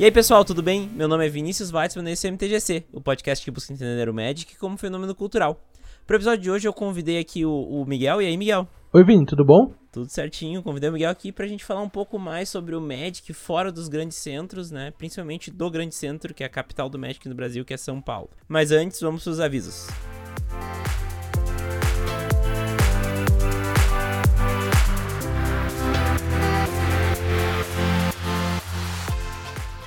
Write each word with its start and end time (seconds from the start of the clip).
E 0.00 0.04
aí 0.04 0.12
pessoal, 0.12 0.44
tudo 0.44 0.62
bem? 0.62 0.88
Meu 0.94 1.08
nome 1.08 1.26
é 1.26 1.28
Vinícius 1.28 1.72
Weitzman 1.72 2.08
e 2.08 2.12
esse 2.12 2.24
é 2.24 2.30
o 2.30 2.32
MTGC, 2.32 2.84
o 2.92 3.00
podcast 3.00 3.44
que 3.44 3.50
busca 3.50 3.72
entender 3.72 4.08
o 4.08 4.14
Magic 4.14 4.56
como 4.56 4.78
fenômeno 4.78 5.12
cultural. 5.12 5.60
Para 6.06 6.14
o 6.14 6.16
episódio 6.16 6.40
de 6.40 6.50
hoje 6.52 6.68
eu 6.68 6.72
convidei 6.72 7.18
aqui 7.18 7.44
o, 7.44 7.50
o, 7.50 7.84
Miguel. 7.84 8.22
E 8.22 8.26
aí, 8.26 8.36
Miguel? 8.36 8.68
Oi, 8.92 9.04
Vini, 9.04 9.26
tudo 9.26 9.44
bom? 9.44 9.74
Tudo 9.90 10.08
certinho. 10.08 10.62
Convidei 10.62 10.88
o 10.88 10.92
Miguel 10.92 11.10
aqui 11.10 11.32
pra 11.32 11.48
gente 11.48 11.64
falar 11.64 11.82
um 11.82 11.88
pouco 11.88 12.16
mais 12.16 12.48
sobre 12.48 12.76
o 12.76 12.80
Magic 12.80 13.32
fora 13.32 13.72
dos 13.72 13.88
grandes 13.88 14.18
centros, 14.18 14.70
né? 14.70 14.92
Principalmente 14.96 15.50
do 15.50 15.68
grande 15.68 15.96
centro, 15.96 16.32
que 16.32 16.44
é 16.44 16.46
a 16.46 16.50
capital 16.50 16.88
do 16.88 16.96
Magic 16.96 17.28
no 17.28 17.34
Brasil, 17.34 17.64
que 17.64 17.74
é 17.74 17.76
São 17.76 18.00
Paulo. 18.00 18.30
Mas 18.46 18.70
antes, 18.70 19.00
vamos 19.00 19.24
pros 19.24 19.40
avisos. 19.40 19.88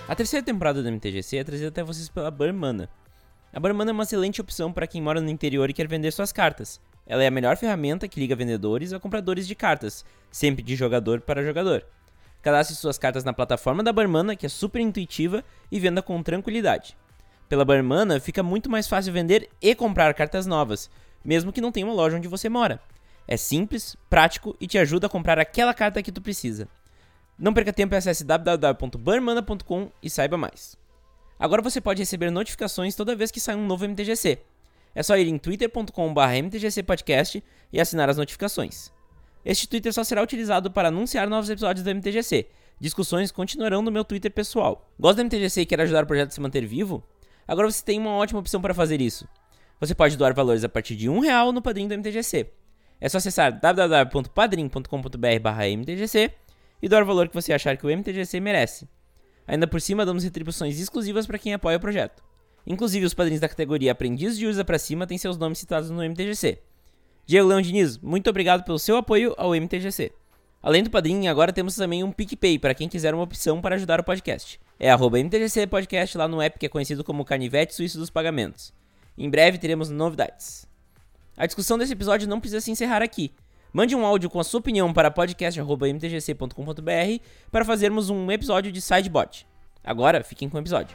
A 0.08 0.16
terceira 0.16 0.46
temporada 0.46 0.82
do 0.82 0.92
MTGC 0.92 1.38
é 1.38 1.44
trazida 1.44 1.70
até 1.70 1.84
vocês 1.84 2.10
pela 2.10 2.30
Burmana. 2.30 2.90
A 3.54 3.60
Burmana 3.60 3.92
é 3.92 3.94
uma 3.94 4.04
excelente 4.04 4.42
opção 4.42 4.72
para 4.72 4.88
quem 4.88 5.02
mora 5.02 5.22
no 5.22 5.30
interior 5.30 5.70
e 5.70 5.74
quer 5.74 5.88
vender 5.88 6.12
suas 6.12 6.32
cartas. 6.32 6.82
Ela 7.06 7.24
é 7.24 7.28
a 7.28 7.32
melhor 7.32 7.56
ferramenta 7.56 8.08
que 8.08 8.20
liga 8.20 8.36
vendedores 8.36 8.94
a 8.94 9.00
compradores 9.00 9.48
de 9.48 9.56
cartas, 9.56 10.04
sempre 10.30 10.64
de 10.64 10.76
jogador 10.76 11.22
para 11.22 11.44
jogador. 11.44 11.86
Cadastre 12.42 12.76
suas 12.76 12.98
cartas 12.98 13.24
na 13.24 13.34
plataforma 13.34 13.84
da 13.84 13.94
Barmana, 13.94 14.36
que 14.36 14.46
é 14.46 14.50
super 14.50 14.82
intuitiva, 14.82 15.44
e 15.72 15.80
venda 15.80 16.02
com 16.02 16.22
tranquilidade. 16.24 16.98
Pela 17.48 17.64
Barmana, 17.64 18.20
fica 18.20 18.42
muito 18.42 18.70
mais 18.70 18.88
fácil 18.88 19.14
vender 19.14 19.50
e 19.62 19.76
comprar 19.76 20.14
cartas 20.14 20.46
novas, 20.46 20.90
mesmo 21.24 21.54
que 21.54 21.62
não 21.62 21.72
tenha 21.72 21.86
uma 21.86 21.94
loja 21.94 22.18
onde 22.18 22.28
você 22.28 22.50
mora. 22.50 22.82
É 23.28 23.38
simples, 23.38 23.96
prático 24.10 24.56
e 24.60 24.68
te 24.68 24.78
ajuda 24.78 25.08
a 25.08 25.10
comprar 25.10 25.38
aquela 25.38 25.74
carta 25.74 26.02
que 26.02 26.12
tu 26.12 26.22
precisa. 26.22 26.68
Não 27.38 27.54
perca 27.54 27.74
tempo 27.74 27.96
e 27.96 27.98
acesse 27.98 28.24
www.barmana.com 28.24 29.92
e 30.02 30.10
saiba 30.10 30.38
mais. 30.38 30.78
Agora 31.40 31.62
você 31.62 31.82
pode 31.82 32.02
receber 32.02 32.30
notificações 32.30 32.96
toda 32.96 33.16
vez 33.16 33.32
que 33.32 33.40
sai 33.40 33.56
um 33.56 33.66
novo 33.66 33.88
MTGC. 33.88 34.40
É 34.94 35.02
só 35.02 35.18
ir 35.18 35.28
em 35.28 35.38
twitter.com.br 35.38 36.22
mtgcpodcast 36.44 37.44
e 37.74 37.82
assinar 37.82 38.10
as 38.10 38.18
notificações. 38.18 38.92
Este 39.44 39.68
Twitter 39.68 39.92
só 39.92 40.04
será 40.04 40.22
utilizado 40.22 40.70
para 40.70 40.90
anunciar 40.90 41.28
novos 41.28 41.50
episódios 41.50 41.84
do 41.84 41.90
MTGC. 41.90 42.48
Discussões 42.80 43.32
continuarão 43.32 43.82
no 43.82 43.92
meu 43.92 44.04
Twitter 44.04 44.32
pessoal. 44.32 44.88
Gosta 45.00 45.24
do 45.24 45.26
MTGC 45.26 45.62
e 45.62 45.66
quer 45.66 45.82
ajudar 45.82 46.04
o 46.04 46.08
projeto 46.08 46.30
a 46.30 46.32
se 46.32 46.42
manter 46.42 46.66
vivo? 46.66 47.04
Agora 47.48 47.70
você 47.70 47.84
tem 47.84 48.00
uma 48.00 48.12
ótima 48.12 48.40
opção 48.40 48.62
para 48.62 48.74
fazer 48.74 49.02
isso. 49.02 49.28
Você 49.80 49.96
pode 49.96 50.16
doar 50.16 50.34
valores 50.34 50.64
a 50.64 50.70
partir 50.70 50.96
de 50.96 51.10
um 51.10 51.20
real 51.20 51.52
no 51.52 51.62
padrinho 51.62 51.90
do 51.90 51.96
MTGC. 51.96 52.50
É 53.00 53.10
só 53.10 53.18
acessar 53.18 53.60
www.padrim.com.br/mtgc 53.60 56.32
e 56.82 56.90
doar 56.90 57.04
o 57.04 57.06
valor 57.06 57.28
que 57.28 57.36
você 57.36 57.54
achar 57.54 57.78
que 57.78 57.86
o 57.86 57.90
MTGC 57.90 58.40
merece. 58.40 58.88
Ainda 59.48 59.68
por 59.68 59.82
cima, 59.82 60.06
damos 60.06 60.24
retribuições 60.24 60.80
exclusivas 60.80 61.28
para 61.28 61.38
quem 61.38 61.54
apoia 61.54 61.78
o 61.78 61.80
projeto. 61.80 62.24
Inclusive, 62.66 63.06
os 63.06 63.14
padrinhos 63.14 63.42
da 63.42 63.50
categoria 63.50 63.92
Aprendiz 63.92 64.38
de 64.38 64.48
Usa 64.48 64.64
para 64.64 64.80
Cima 64.80 65.08
têm 65.08 65.18
seus 65.18 65.38
nomes 65.38 65.60
citados 65.60 65.90
no 65.90 66.04
MTGC. 66.04 66.60
Diego 67.26 67.48
Leão 67.48 67.62
Diniz, 67.62 67.98
muito 67.98 68.30
obrigado 68.30 68.64
pelo 68.64 68.80
seu 68.80 68.98
apoio 68.98 69.34
ao 69.38 69.56
MTGC. 69.56 70.12
Além 70.62 70.84
do 70.84 70.92
padrinho, 70.92 71.30
agora 71.30 71.52
temos 71.52 71.76
também 71.76 72.04
um 72.04 72.12
PicPay 72.12 72.60
para 72.60 72.76
quem 72.76 72.88
quiser 72.88 73.16
uma 73.16 73.24
opção 73.24 73.60
para 73.60 73.76
ajudar 73.76 74.00
o 74.00 74.04
podcast. 74.04 74.60
É 74.80 74.92
arroba 74.92 75.20
MTGC 75.20 75.66
Podcast 75.66 76.18
lá 76.18 76.28
no 76.28 76.42
app 76.42 76.60
que 76.60 76.68
é 76.68 76.70
conhecido 76.70 77.04
como 77.04 77.26
Canivete 77.26 77.74
Suíço 77.74 77.98
dos 77.98 78.12
Pagamentos. 78.12 78.72
Em 79.18 79.30
breve 79.30 79.58
teremos 79.58 79.90
novidades. 79.90 80.68
A 81.36 81.48
discussão 81.48 81.78
desse 81.78 81.94
episódio 81.94 82.28
não 82.28 82.40
precisa 82.40 82.62
se 82.62 82.70
encerrar 82.70 83.02
aqui. 83.02 83.32
Mande 83.74 83.96
um 83.96 84.06
áudio 84.06 84.30
com 84.30 84.38
a 84.38 84.44
sua 84.44 84.60
opinião 84.60 84.92
para 84.92 85.10
podcast.mtgc.com.br 85.10 87.24
para 87.50 87.64
fazermos 87.64 88.10
um 88.10 88.30
episódio 88.30 88.70
de 88.70 88.82
Sidebot. 88.82 89.48
Agora, 89.82 90.22
fiquem 90.26 90.50
com 90.50 90.58
o 90.58 90.60
episódio. 90.60 90.94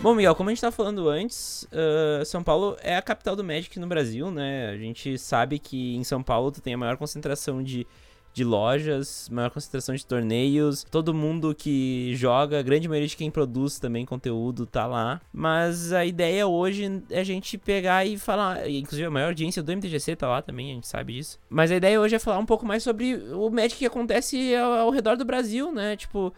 Bom, 0.00 0.14
Miguel, 0.14 0.34
como 0.34 0.48
a 0.48 0.52
gente 0.52 0.58
estava 0.58 0.74
falando 0.74 1.06
antes, 1.08 1.64
uh, 1.64 2.24
São 2.24 2.42
Paulo 2.42 2.78
é 2.80 2.96
a 2.96 3.02
capital 3.02 3.36
do 3.36 3.44
Magic 3.44 3.78
no 3.78 3.86
Brasil, 3.86 4.30
né? 4.30 4.70
A 4.70 4.78
gente 4.78 5.18
sabe 5.18 5.58
que 5.58 5.94
em 5.94 6.02
São 6.02 6.22
Paulo 6.22 6.50
tu 6.50 6.62
tem 6.62 6.72
a 6.72 6.78
maior 6.78 6.96
concentração 6.96 7.62
de, 7.62 7.86
de 8.32 8.44
lojas, 8.44 9.28
maior 9.30 9.50
concentração 9.50 9.94
de 9.94 10.04
torneios, 10.04 10.84
todo 10.90 11.12
mundo 11.14 11.54
que 11.54 12.14
joga, 12.16 12.58
a 12.58 12.62
grande 12.62 12.88
maioria 12.88 13.08
de 13.08 13.16
quem 13.16 13.30
produz 13.30 13.78
também 13.78 14.06
conteúdo 14.06 14.66
tá 14.66 14.86
lá. 14.86 15.20
Mas 15.32 15.92
a 15.92 16.04
ideia 16.04 16.46
hoje 16.46 17.02
é 17.10 17.20
a 17.20 17.24
gente 17.24 17.58
pegar 17.58 18.06
e 18.06 18.16
falar, 18.16 18.68
inclusive 18.68 19.06
a 19.06 19.10
maior 19.10 19.28
audiência 19.28 19.62
do 19.62 19.72
MTGC 19.72 20.16
tá 20.16 20.28
lá 20.28 20.42
também, 20.42 20.70
a 20.70 20.74
gente 20.74 20.88
sabe 20.88 21.14
disso. 21.14 21.38
Mas 21.48 21.70
a 21.70 21.76
ideia 21.76 22.00
hoje 22.00 22.16
é 22.16 22.18
falar 22.18 22.38
um 22.38 22.46
pouco 22.46 22.66
mais 22.66 22.82
sobre 22.82 23.16
o 23.32 23.50
Magic 23.50 23.76
que 23.76 23.86
acontece 23.86 24.54
ao, 24.54 24.72
ao 24.72 24.90
redor 24.90 25.16
do 25.16 25.24
Brasil, 25.24 25.72
né? 25.72 25.96
Tipo, 25.96 26.32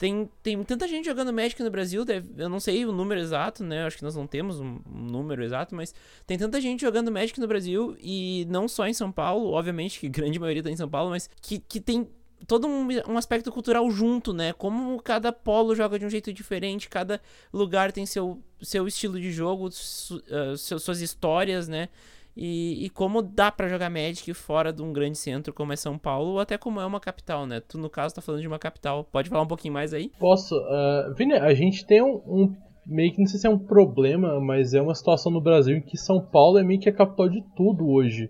tem, 0.00 0.30
tem 0.42 0.64
tanta 0.64 0.88
gente 0.88 1.04
jogando 1.04 1.30
Magic 1.30 1.62
no 1.62 1.70
Brasil, 1.70 2.06
deve, 2.06 2.30
eu 2.38 2.48
não 2.48 2.58
sei 2.58 2.86
o 2.86 2.90
número 2.90 3.20
exato, 3.20 3.62
né? 3.62 3.84
Acho 3.84 3.98
que 3.98 4.02
nós 4.02 4.16
não 4.16 4.26
temos 4.26 4.58
um, 4.58 4.80
um, 4.90 5.02
número 5.02 5.44
exato, 5.44 5.74
mas 5.74 5.94
tem 6.26 6.38
tanta 6.38 6.58
gente 6.58 6.80
jogando 6.80 7.12
Magic 7.12 7.38
no 7.38 7.46
Brasil 7.46 7.94
e 8.00 8.46
não 8.48 8.66
só 8.66 8.86
em 8.86 8.94
São 8.94 9.12
Paulo, 9.12 9.50
obviamente 9.50 10.00
que 10.00 10.08
grande 10.08 10.38
maioria 10.38 10.62
tá 10.62 10.70
em 10.70 10.76
São 10.76 10.88
Paulo, 10.88 11.10
mas 11.10 11.28
que, 11.42 11.58
que 11.58 11.78
tem 11.78 12.08
todo 12.46 12.66
um, 12.66 12.88
um 13.10 13.18
aspecto 13.18 13.52
cultural 13.52 13.90
junto, 13.90 14.32
né? 14.32 14.54
Como 14.54 15.02
cada 15.02 15.34
polo 15.34 15.74
joga 15.74 15.98
de 15.98 16.06
um 16.06 16.10
jeito 16.10 16.32
diferente, 16.32 16.88
cada 16.88 17.20
lugar 17.52 17.92
tem 17.92 18.06
seu, 18.06 18.42
seu 18.62 18.88
estilo 18.88 19.20
de 19.20 19.30
jogo, 19.30 19.70
su, 19.70 20.16
uh, 20.16 20.56
suas 20.56 21.02
histórias, 21.02 21.68
né? 21.68 21.90
E, 22.36 22.86
e, 22.86 22.90
como 22.90 23.22
dá 23.22 23.50
para 23.50 23.68
jogar 23.68 23.90
Magic 23.90 24.32
fora 24.34 24.72
de 24.72 24.82
um 24.82 24.92
grande 24.92 25.18
centro 25.18 25.52
como 25.52 25.72
é 25.72 25.76
São 25.76 25.98
Paulo, 25.98 26.32
ou 26.32 26.40
até 26.40 26.56
como 26.56 26.80
é 26.80 26.86
uma 26.86 27.00
capital, 27.00 27.46
né? 27.46 27.60
Tu, 27.60 27.76
no 27.76 27.90
caso, 27.90 28.14
tá 28.14 28.22
falando 28.22 28.40
de 28.40 28.48
uma 28.48 28.58
capital. 28.58 29.04
Pode 29.04 29.28
falar 29.28 29.42
um 29.42 29.48
pouquinho 29.48 29.74
mais 29.74 29.92
aí? 29.92 30.10
Posso. 30.18 30.54
Uh, 30.56 31.14
Vini, 31.14 31.34
a 31.34 31.52
gente 31.52 31.84
tem 31.84 32.00
um, 32.00 32.22
um, 32.26 32.56
Meio 32.86 33.12
que 33.12 33.20
não 33.20 33.26
sei 33.26 33.38
se 33.38 33.46
é 33.46 33.50
um 33.50 33.58
problema, 33.58 34.40
mas 34.40 34.74
é 34.74 34.80
uma 34.80 34.94
situação 34.94 35.30
no 35.30 35.40
Brasil 35.40 35.76
em 35.76 35.80
que 35.80 35.96
São 35.96 36.20
Paulo 36.20 36.58
é 36.58 36.64
meio 36.64 36.80
que 36.80 36.88
a 36.88 36.92
capital 36.92 37.28
de 37.28 37.40
tudo 37.54 37.88
hoje. 37.88 38.24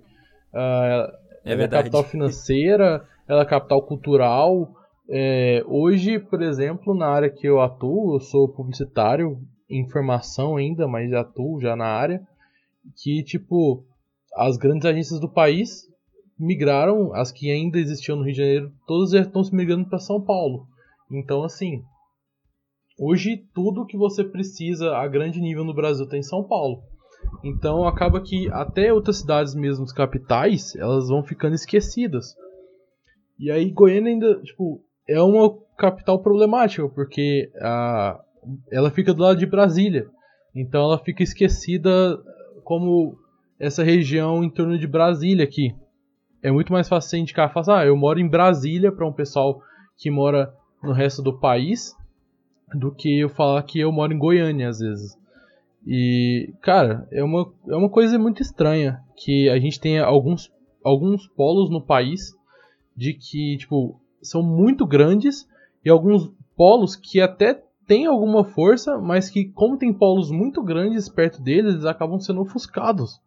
Uh, 0.52 1.08
é 1.44 1.52
ela 1.52 1.56
verdade. 1.56 1.62
é 1.62 1.78
a 1.78 1.82
capital 1.82 2.04
financeira, 2.04 3.04
ela 3.26 3.40
é 3.40 3.42
a 3.42 3.48
capital 3.48 3.82
cultural. 3.82 4.74
É, 5.08 5.64
hoje, 5.66 6.18
por 6.18 6.42
exemplo, 6.42 6.94
na 6.94 7.06
área 7.06 7.30
que 7.30 7.46
eu 7.46 7.60
atuo, 7.60 8.14
eu 8.14 8.20
sou 8.20 8.48
publicitário 8.48 9.38
em 9.68 9.88
formação 9.88 10.56
ainda, 10.56 10.86
mas 10.86 11.12
atuo 11.12 11.60
já 11.60 11.74
na 11.74 11.86
área. 11.86 12.20
Que, 13.02 13.22
tipo, 13.22 13.84
as 14.36 14.56
grandes 14.56 14.84
agências 14.84 15.20
do 15.20 15.28
país 15.28 15.88
migraram, 16.38 17.14
as 17.14 17.30
que 17.30 17.50
ainda 17.50 17.78
existiam 17.78 18.16
no 18.16 18.24
Rio 18.24 18.32
de 18.32 18.38
Janeiro, 18.38 18.72
todas 18.86 19.10
já 19.10 19.20
estão 19.20 19.44
se 19.44 19.54
migrando 19.54 19.88
para 19.88 19.98
São 19.98 20.20
Paulo. 20.20 20.66
Então, 21.10 21.44
assim, 21.44 21.82
hoje 22.98 23.44
tudo 23.54 23.86
que 23.86 23.96
você 23.96 24.24
precisa 24.24 24.96
a 24.96 25.06
grande 25.06 25.40
nível 25.40 25.64
no 25.64 25.74
Brasil 25.74 26.08
tem 26.08 26.20
em 26.20 26.22
São 26.22 26.42
Paulo. 26.44 26.82
Então, 27.44 27.86
acaba 27.86 28.22
que 28.22 28.50
até 28.50 28.92
outras 28.92 29.18
cidades 29.18 29.54
mesmo, 29.54 29.84
capitais, 29.94 30.74
elas 30.76 31.08
vão 31.08 31.22
ficando 31.22 31.54
esquecidas. 31.54 32.34
E 33.38 33.50
aí, 33.50 33.70
Goiânia 33.70 34.12
ainda, 34.12 34.40
tipo, 34.42 34.82
é 35.06 35.20
uma 35.20 35.54
capital 35.76 36.22
problemática, 36.22 36.88
porque 36.88 37.50
a, 37.60 38.18
ela 38.70 38.90
fica 38.90 39.12
do 39.12 39.22
lado 39.22 39.38
de 39.38 39.46
Brasília. 39.46 40.06
Então, 40.54 40.82
ela 40.84 40.98
fica 40.98 41.22
esquecida 41.22 42.18
como 42.64 43.16
essa 43.60 43.84
região 43.84 44.42
em 44.42 44.48
torno 44.48 44.78
de 44.78 44.86
Brasília 44.86 45.44
aqui. 45.44 45.74
É 46.42 46.50
muito 46.50 46.72
mais 46.72 46.88
fácil 46.88 47.10
você 47.10 47.18
indicar, 47.18 47.52
falar, 47.52 47.80
ah, 47.80 47.86
eu 47.86 47.94
moro 47.94 48.18
em 48.18 48.26
Brasília 48.26 48.90
para 48.90 49.06
um 49.06 49.12
pessoal 49.12 49.62
que 49.98 50.10
mora 50.10 50.52
no 50.82 50.92
resto 50.92 51.22
do 51.22 51.38
país, 51.38 51.94
do 52.74 52.90
que 52.90 53.20
eu 53.20 53.28
falar 53.28 53.62
que 53.62 53.78
eu 53.78 53.92
moro 53.92 54.14
em 54.14 54.18
Goiânia 54.18 54.70
às 54.70 54.78
vezes. 54.78 55.18
E, 55.86 56.54
cara, 56.62 57.06
é 57.12 57.22
uma, 57.22 57.52
é 57.68 57.76
uma 57.76 57.90
coisa 57.90 58.18
muito 58.18 58.40
estranha 58.40 59.02
que 59.14 59.50
a 59.50 59.58
gente 59.58 59.78
tenha 59.78 60.04
alguns, 60.04 60.50
alguns 60.82 61.26
polos 61.28 61.70
no 61.70 61.82
país 61.82 62.34
de 62.96 63.12
que, 63.12 63.58
tipo, 63.58 64.00
são 64.22 64.42
muito 64.42 64.86
grandes 64.86 65.46
e 65.84 65.90
alguns 65.90 66.30
polos 66.56 66.96
que 66.96 67.20
até 67.20 67.62
têm 67.86 68.06
alguma 68.06 68.44
força, 68.44 68.98
mas 68.98 69.28
que, 69.28 69.46
como 69.46 69.76
tem 69.76 69.92
polos 69.92 70.30
muito 70.30 70.62
grandes 70.62 71.08
perto 71.08 71.42
deles, 71.42 71.74
eles 71.74 71.84
acabam 71.84 72.18
sendo 72.18 72.40
ofuscados. 72.40 73.20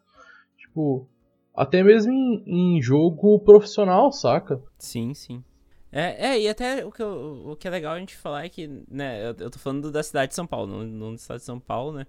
Tipo, 0.73 1.07
até 1.53 1.83
mesmo 1.83 2.11
em, 2.11 2.77
em 2.77 2.81
jogo 2.81 3.37
profissional, 3.39 4.11
saca? 4.11 4.59
Sim, 4.79 5.13
sim. 5.13 5.43
É, 5.91 6.29
é, 6.29 6.41
e 6.41 6.49
até 6.49 6.83
o 6.83 6.91
que, 6.91 7.03
o 7.03 7.55
que 7.55 7.67
é 7.67 7.71
legal 7.71 7.93
a 7.93 7.99
gente 7.99 8.17
falar 8.17 8.45
é 8.45 8.49
que, 8.49 8.67
né, 8.89 9.21
eu, 9.21 9.35
eu 9.37 9.51
tô 9.51 9.59
falando 9.59 9.91
da 9.91 10.01
cidade 10.01 10.29
de 10.29 10.35
São 10.35 10.47
Paulo, 10.47 10.65
não, 10.65 10.83
não 10.83 11.09
do 11.11 11.17
estado 11.17 11.37
de 11.37 11.43
São 11.43 11.59
Paulo, 11.59 11.95
né? 11.95 12.07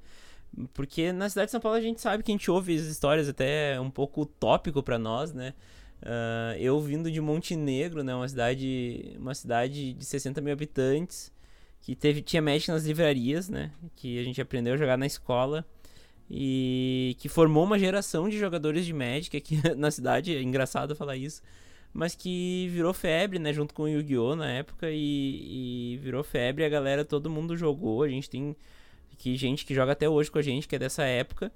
Porque 0.73 1.13
na 1.13 1.29
cidade 1.29 1.49
de 1.49 1.51
São 1.51 1.61
Paulo 1.61 1.77
a 1.77 1.81
gente 1.83 2.01
sabe 2.01 2.23
que 2.23 2.33
a 2.33 2.35
gente 2.35 2.51
ouve 2.51 2.75
as 2.75 2.85
histórias 2.87 3.29
até 3.29 3.79
um 3.79 3.91
pouco 3.91 4.23
utópico 4.23 4.83
para 4.83 4.99
nós, 4.99 5.35
né? 5.35 5.53
Uh, 6.03 6.57
eu 6.59 6.81
vindo 6.81 7.11
de 7.11 7.21
Montenegro, 7.21 8.03
né, 8.03 8.15
uma 8.15 8.29
cidade, 8.29 9.15
uma 9.19 9.35
cidade 9.35 9.93
de 9.93 10.05
60 10.05 10.41
mil 10.41 10.55
habitantes, 10.55 11.31
que 11.83 11.95
teve, 11.95 12.23
tinha 12.23 12.41
Magic 12.41 12.71
nas 12.71 12.87
livrarias, 12.87 13.51
né? 13.51 13.71
Que 13.95 14.19
a 14.19 14.23
gente 14.23 14.41
aprendeu 14.41 14.73
a 14.73 14.77
jogar 14.79 14.97
na 14.97 15.05
escola. 15.05 15.67
E 16.31 17.17
que 17.19 17.29
formou 17.29 17.65
uma 17.65 17.79
geração 17.79 18.29
de 18.29 18.39
jogadores 18.39 18.87
de 18.87 18.93
Magic 18.93 19.37
aqui 19.37 19.61
na 19.77 19.91
cidade, 19.91 20.35
é 20.35 20.43
engraçado 20.43 20.97
falar 20.97 21.17
isso, 21.17 21.43
mas 21.93 22.15
que 22.15 22.69
virou 22.73 22.93
febre, 22.93 23.39
né, 23.39 23.53
junto 23.53 23.73
com 23.73 23.85
o 23.85 23.89
Yu-Gi-Oh! 23.89 24.35
na 24.35 24.51
época. 24.51 24.91
E, 24.91 25.95
e, 25.95 25.97
virou 25.99 26.25
febre, 26.25 26.65
a 26.65 26.69
galera, 26.69 27.05
todo 27.05 27.31
mundo 27.31 27.57
jogou, 27.57 28.03
a 28.03 28.09
gente 28.09 28.29
tem 28.29 28.57
que 29.17 29.37
gente 29.37 29.65
que 29.65 29.75
joga 29.75 29.93
até 29.93 30.09
hoje 30.09 30.31
com 30.31 30.39
a 30.39 30.43
gente, 30.43 30.67
que 30.67 30.75
é 30.75 30.79
dessa 30.79 31.05
época, 31.05 31.53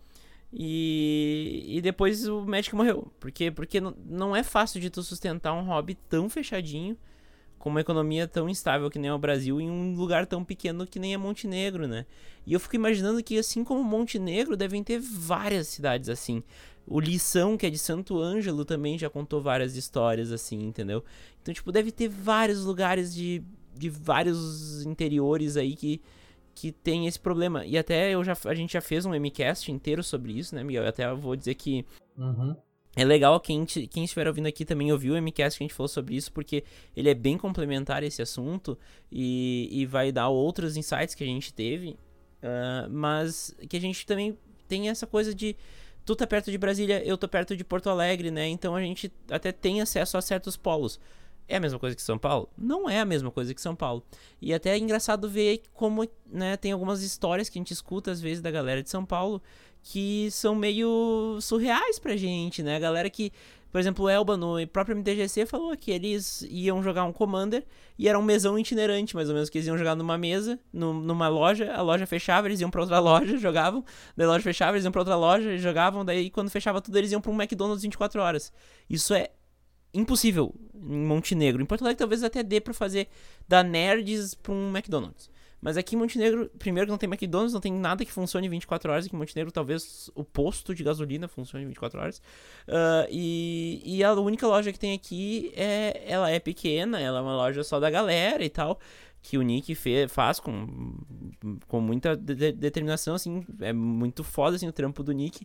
e, 0.52 1.64
e 1.66 1.80
depois 1.80 2.26
o 2.26 2.42
Magic 2.42 2.74
morreu, 2.74 3.12
porque, 3.20 3.50
porque 3.50 3.80
não 3.80 4.34
é 4.34 4.42
fácil 4.42 4.80
de 4.80 4.88
tu 4.90 5.02
sustentar 5.02 5.52
um 5.52 5.64
hobby 5.64 5.94
tão 6.08 6.30
fechadinho, 6.30 6.96
com 7.58 7.68
uma 7.68 7.80
economia 7.80 8.26
tão 8.26 8.48
instável 8.48 8.90
que 8.90 8.98
nem 8.98 9.10
é 9.10 9.14
o 9.14 9.18
Brasil 9.18 9.60
em 9.60 9.68
um 9.68 9.94
lugar 9.94 10.26
tão 10.26 10.44
pequeno 10.44 10.86
que 10.86 10.98
nem 10.98 11.14
é 11.14 11.16
Montenegro, 11.16 11.86
né? 11.88 12.06
E 12.46 12.52
eu 12.52 12.60
fico 12.60 12.76
imaginando 12.76 13.22
que 13.22 13.38
assim 13.38 13.64
como 13.64 13.82
Montenegro 13.82 14.56
devem 14.56 14.82
ter 14.82 14.98
várias 14.98 15.68
cidades 15.68 16.08
assim. 16.08 16.42
O 16.86 17.00
Lição, 17.00 17.56
que 17.56 17.66
é 17.66 17.70
de 17.70 17.76
Santo 17.76 18.18
Ângelo, 18.18 18.64
também 18.64 18.96
já 18.96 19.10
contou 19.10 19.42
várias 19.42 19.76
histórias 19.76 20.32
assim, 20.32 20.64
entendeu? 20.64 21.04
Então, 21.42 21.52
tipo, 21.52 21.70
deve 21.70 21.92
ter 21.92 22.08
vários 22.08 22.64
lugares 22.64 23.14
de, 23.14 23.42
de 23.76 23.90
vários 23.90 24.82
interiores 24.86 25.58
aí 25.58 25.76
que, 25.76 26.00
que 26.54 26.72
tem 26.72 27.06
esse 27.06 27.20
problema. 27.20 27.66
E 27.66 27.76
até 27.76 28.14
eu 28.14 28.24
já, 28.24 28.34
a 28.46 28.54
gente 28.54 28.72
já 28.72 28.80
fez 28.80 29.04
um 29.04 29.14
MCast 29.14 29.70
inteiro 29.70 30.02
sobre 30.02 30.32
isso, 30.32 30.54
né, 30.54 30.64
Miguel? 30.64 30.84
Eu 30.84 30.88
até 30.88 31.12
vou 31.14 31.36
dizer 31.36 31.54
que 31.56 31.84
uhum. 32.16 32.56
É 32.98 33.04
legal 33.04 33.38
quem, 33.38 33.64
quem 33.64 34.02
estiver 34.02 34.26
ouvindo 34.26 34.48
aqui 34.48 34.64
também 34.64 34.90
ouviu 34.90 35.14
o 35.14 35.22
MCast 35.22 35.56
que 35.56 35.62
a 35.62 35.66
gente 35.68 35.72
falou 35.72 35.86
sobre 35.86 36.16
isso, 36.16 36.32
porque 36.32 36.64
ele 36.96 37.08
é 37.08 37.14
bem 37.14 37.38
complementar 37.38 38.02
esse 38.02 38.20
assunto 38.20 38.76
e, 39.08 39.68
e 39.70 39.86
vai 39.86 40.10
dar 40.10 40.30
outros 40.30 40.76
insights 40.76 41.14
que 41.14 41.22
a 41.22 41.26
gente 41.28 41.54
teve, 41.54 41.90
uh, 42.42 42.90
mas 42.90 43.54
que 43.68 43.76
a 43.76 43.80
gente 43.80 44.04
também 44.04 44.36
tem 44.66 44.88
essa 44.88 45.06
coisa 45.06 45.32
de 45.32 45.54
tu 46.04 46.16
tá 46.16 46.26
perto 46.26 46.50
de 46.50 46.58
Brasília, 46.58 47.00
eu 47.06 47.16
tô 47.16 47.28
perto 47.28 47.56
de 47.56 47.62
Porto 47.62 47.88
Alegre, 47.88 48.32
né? 48.32 48.48
Então 48.48 48.74
a 48.74 48.80
gente 48.80 49.12
até 49.30 49.52
tem 49.52 49.80
acesso 49.80 50.18
a 50.18 50.20
certos 50.20 50.56
polos. 50.56 50.98
É 51.46 51.56
a 51.56 51.60
mesma 51.60 51.78
coisa 51.78 51.94
que 51.94 52.02
São 52.02 52.18
Paulo? 52.18 52.48
Não 52.58 52.90
é 52.90 52.98
a 52.98 53.04
mesma 53.04 53.30
coisa 53.30 53.54
que 53.54 53.60
São 53.60 53.76
Paulo. 53.76 54.02
E 54.42 54.52
até 54.52 54.70
é 54.70 54.78
engraçado 54.78 55.30
ver 55.30 55.62
como, 55.72 56.04
né, 56.26 56.56
tem 56.56 56.72
algumas 56.72 57.00
histórias 57.02 57.48
que 57.48 57.58
a 57.58 57.60
gente 57.60 57.72
escuta 57.72 58.10
às 58.10 58.20
vezes 58.20 58.42
da 58.42 58.50
galera 58.50 58.82
de 58.82 58.90
São 58.90 59.04
Paulo 59.04 59.40
que 59.82 60.28
são 60.30 60.54
meio 60.54 61.38
surreais 61.40 61.98
pra 61.98 62.16
gente, 62.16 62.62
né? 62.62 62.76
A 62.76 62.78
galera 62.78 63.08
que, 63.08 63.32
por 63.70 63.78
exemplo, 63.78 64.04
o 64.04 64.08
Elba 64.08 64.36
no 64.36 64.54
próprio 64.68 64.96
MTGC 64.96 65.46
falou 65.46 65.76
que 65.76 65.90
eles 65.90 66.46
iam 66.50 66.82
jogar 66.82 67.04
um 67.04 67.12
Commander 67.12 67.64
e 67.98 68.08
era 68.08 68.18
um 68.18 68.22
mesão 68.22 68.58
itinerante, 68.58 69.14
mais 69.14 69.28
ou 69.28 69.34
menos, 69.34 69.48
que 69.50 69.58
eles 69.58 69.66
iam 69.66 69.78
jogar 69.78 69.94
numa 69.94 70.18
mesa, 70.18 70.58
numa 70.72 71.28
loja, 71.28 71.72
a 71.72 71.82
loja 71.82 72.06
fechava, 72.06 72.48
eles 72.48 72.60
iam 72.60 72.70
pra 72.70 72.80
outra 72.82 72.98
loja, 73.00 73.36
jogavam, 73.38 73.84
daí 74.16 74.26
a 74.26 74.30
loja 74.30 74.42
fechava, 74.42 74.76
eles 74.76 74.84
iam 74.84 74.92
pra 74.92 75.00
outra 75.00 75.16
loja, 75.16 75.56
jogavam, 75.56 76.04
daí 76.04 76.30
quando 76.30 76.50
fechava 76.50 76.80
tudo 76.80 76.96
eles 76.98 77.12
iam 77.12 77.20
pra 77.20 77.30
um 77.30 77.34
McDonald's 77.34 77.82
24 77.82 78.20
horas. 78.20 78.52
Isso 78.88 79.14
é 79.14 79.30
impossível 79.92 80.54
em 80.74 81.04
Montenegro. 81.06 81.62
Em 81.62 81.66
Porto 81.66 81.82
Alegre 81.82 81.98
talvez 81.98 82.22
até 82.22 82.42
dê 82.42 82.60
pra 82.60 82.74
fazer 82.74 83.08
da 83.46 83.62
Nerds 83.62 84.34
pra 84.34 84.52
um 84.52 84.68
McDonald's. 84.70 85.30
Mas 85.60 85.76
aqui 85.76 85.96
em 85.96 85.98
Montenegro, 85.98 86.50
primeiro 86.58 86.86
que 86.86 86.90
não 86.90 86.98
tem 86.98 87.08
McDonald's, 87.08 87.52
não 87.52 87.60
tem 87.60 87.72
nada 87.72 88.04
que 88.04 88.12
funcione 88.12 88.48
24 88.48 88.92
horas. 88.92 89.06
Aqui 89.06 89.14
em 89.14 89.18
Montenegro, 89.18 89.50
talvez 89.50 90.10
o 90.14 90.22
posto 90.22 90.74
de 90.74 90.84
gasolina 90.84 91.26
funcione 91.26 91.64
24 91.66 92.00
horas. 92.00 92.18
Uh, 92.68 93.08
e, 93.10 93.82
e 93.84 94.04
a 94.04 94.12
única 94.14 94.46
loja 94.46 94.72
que 94.72 94.78
tem 94.78 94.94
aqui, 94.94 95.52
é, 95.56 96.04
ela 96.06 96.30
é 96.30 96.38
pequena, 96.38 97.00
ela 97.00 97.18
é 97.18 97.22
uma 97.22 97.34
loja 97.34 97.64
só 97.64 97.80
da 97.80 97.90
galera 97.90 98.44
e 98.44 98.50
tal. 98.50 98.78
Que 99.20 99.36
o 99.36 99.42
Nick 99.42 99.74
fez, 99.74 100.10
faz 100.12 100.38
com, 100.38 100.94
com 101.66 101.80
muita 101.80 102.16
de 102.16 102.52
determinação, 102.52 103.16
assim. 103.16 103.44
É 103.60 103.72
muito 103.72 104.22
foda, 104.22 104.54
assim, 104.54 104.68
o 104.68 104.72
trampo 104.72 105.02
do 105.02 105.10
Nick, 105.10 105.44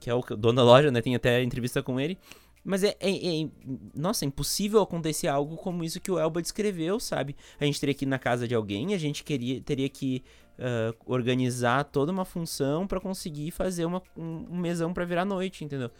que 0.00 0.08
é 0.08 0.14
o 0.14 0.22
dono 0.22 0.56
da 0.56 0.64
loja, 0.64 0.90
né? 0.90 1.02
Tem 1.02 1.14
até 1.14 1.42
entrevista 1.42 1.82
com 1.82 2.00
ele. 2.00 2.18
Mas 2.64 2.84
é, 2.84 2.96
é, 3.00 3.10
é, 3.10 3.48
Nossa, 3.94 4.24
é 4.24 4.28
impossível 4.28 4.80
acontecer 4.80 5.26
algo 5.26 5.56
como 5.56 5.82
isso 5.82 6.00
que 6.00 6.10
o 6.10 6.18
Elba 6.18 6.40
descreveu, 6.40 7.00
sabe? 7.00 7.36
A 7.58 7.64
gente 7.64 7.80
teria 7.80 7.94
que 7.94 8.04
ir 8.04 8.08
na 8.08 8.18
casa 8.18 8.46
de 8.46 8.54
alguém, 8.54 8.94
a 8.94 8.98
gente 8.98 9.24
queria, 9.24 9.60
teria 9.60 9.88
que 9.88 10.22
uh, 10.58 10.96
organizar 11.06 11.84
toda 11.84 12.12
uma 12.12 12.24
função 12.24 12.86
para 12.86 13.00
conseguir 13.00 13.50
fazer 13.50 13.84
uma, 13.84 14.02
um, 14.16 14.56
mesão 14.56 14.92
para 14.94 15.04
virar 15.04 15.24
noite, 15.24 15.64
entendeu? 15.64 15.90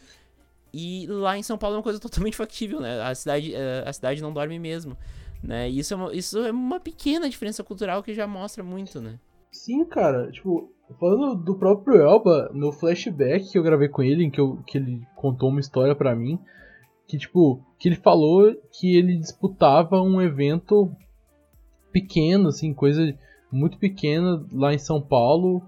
E 0.72 1.06
lá 1.08 1.36
em 1.36 1.42
São 1.42 1.58
Paulo 1.58 1.76
é 1.76 1.78
uma 1.78 1.82
coisa 1.82 1.98
totalmente 2.00 2.36
factível, 2.36 2.80
né? 2.80 3.02
A 3.02 3.14
cidade, 3.14 3.52
uh, 3.52 3.88
a 3.88 3.92
cidade 3.92 4.22
não 4.22 4.32
dorme 4.32 4.58
mesmo, 4.58 4.96
né? 5.42 5.68
Isso 5.68 5.94
é, 5.94 5.96
uma, 5.96 6.14
isso 6.14 6.38
é 6.38 6.50
uma 6.52 6.78
pequena 6.78 7.28
diferença 7.28 7.64
cultural 7.64 8.02
que 8.02 8.14
já 8.14 8.26
mostra 8.26 8.62
muito, 8.62 9.00
né? 9.00 9.18
Sim, 9.50 9.84
cara. 9.84 10.30
Tipo, 10.30 10.72
falando 10.98 11.34
do 11.36 11.54
próprio 11.56 12.00
Elba, 12.00 12.50
no 12.52 12.72
flashback 12.72 13.50
que 13.50 13.58
eu 13.58 13.62
gravei 13.62 13.88
com 13.88 14.02
ele, 14.02 14.24
em 14.24 14.30
que, 14.30 14.40
eu, 14.40 14.58
que 14.66 14.78
ele 14.78 15.00
contou 15.16 15.48
uma 15.48 15.60
história 15.60 15.94
para 15.94 16.14
mim, 16.14 16.38
que 17.06 17.18
tipo, 17.18 17.62
que 17.78 17.88
ele 17.88 17.96
falou 17.96 18.54
que 18.72 18.96
ele 18.96 19.16
disputava 19.16 20.00
um 20.00 20.20
evento 20.20 20.90
pequeno, 21.92 22.48
assim, 22.48 22.72
coisa 22.72 23.16
muito 23.50 23.78
pequena 23.78 24.44
lá 24.52 24.72
em 24.72 24.78
São 24.78 25.00
Paulo 25.00 25.62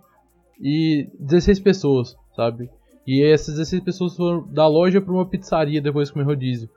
e 0.60 1.08
16 1.20 1.60
pessoas, 1.60 2.16
sabe? 2.34 2.70
E 3.06 3.22
essas 3.22 3.56
16 3.56 3.82
pessoas 3.82 4.16
foram 4.16 4.46
da 4.48 4.66
loja 4.66 5.00
para 5.00 5.12
uma 5.12 5.26
pizzaria 5.26 5.80
depois 5.80 6.10
comer 6.10 6.24
rodízio. 6.24 6.70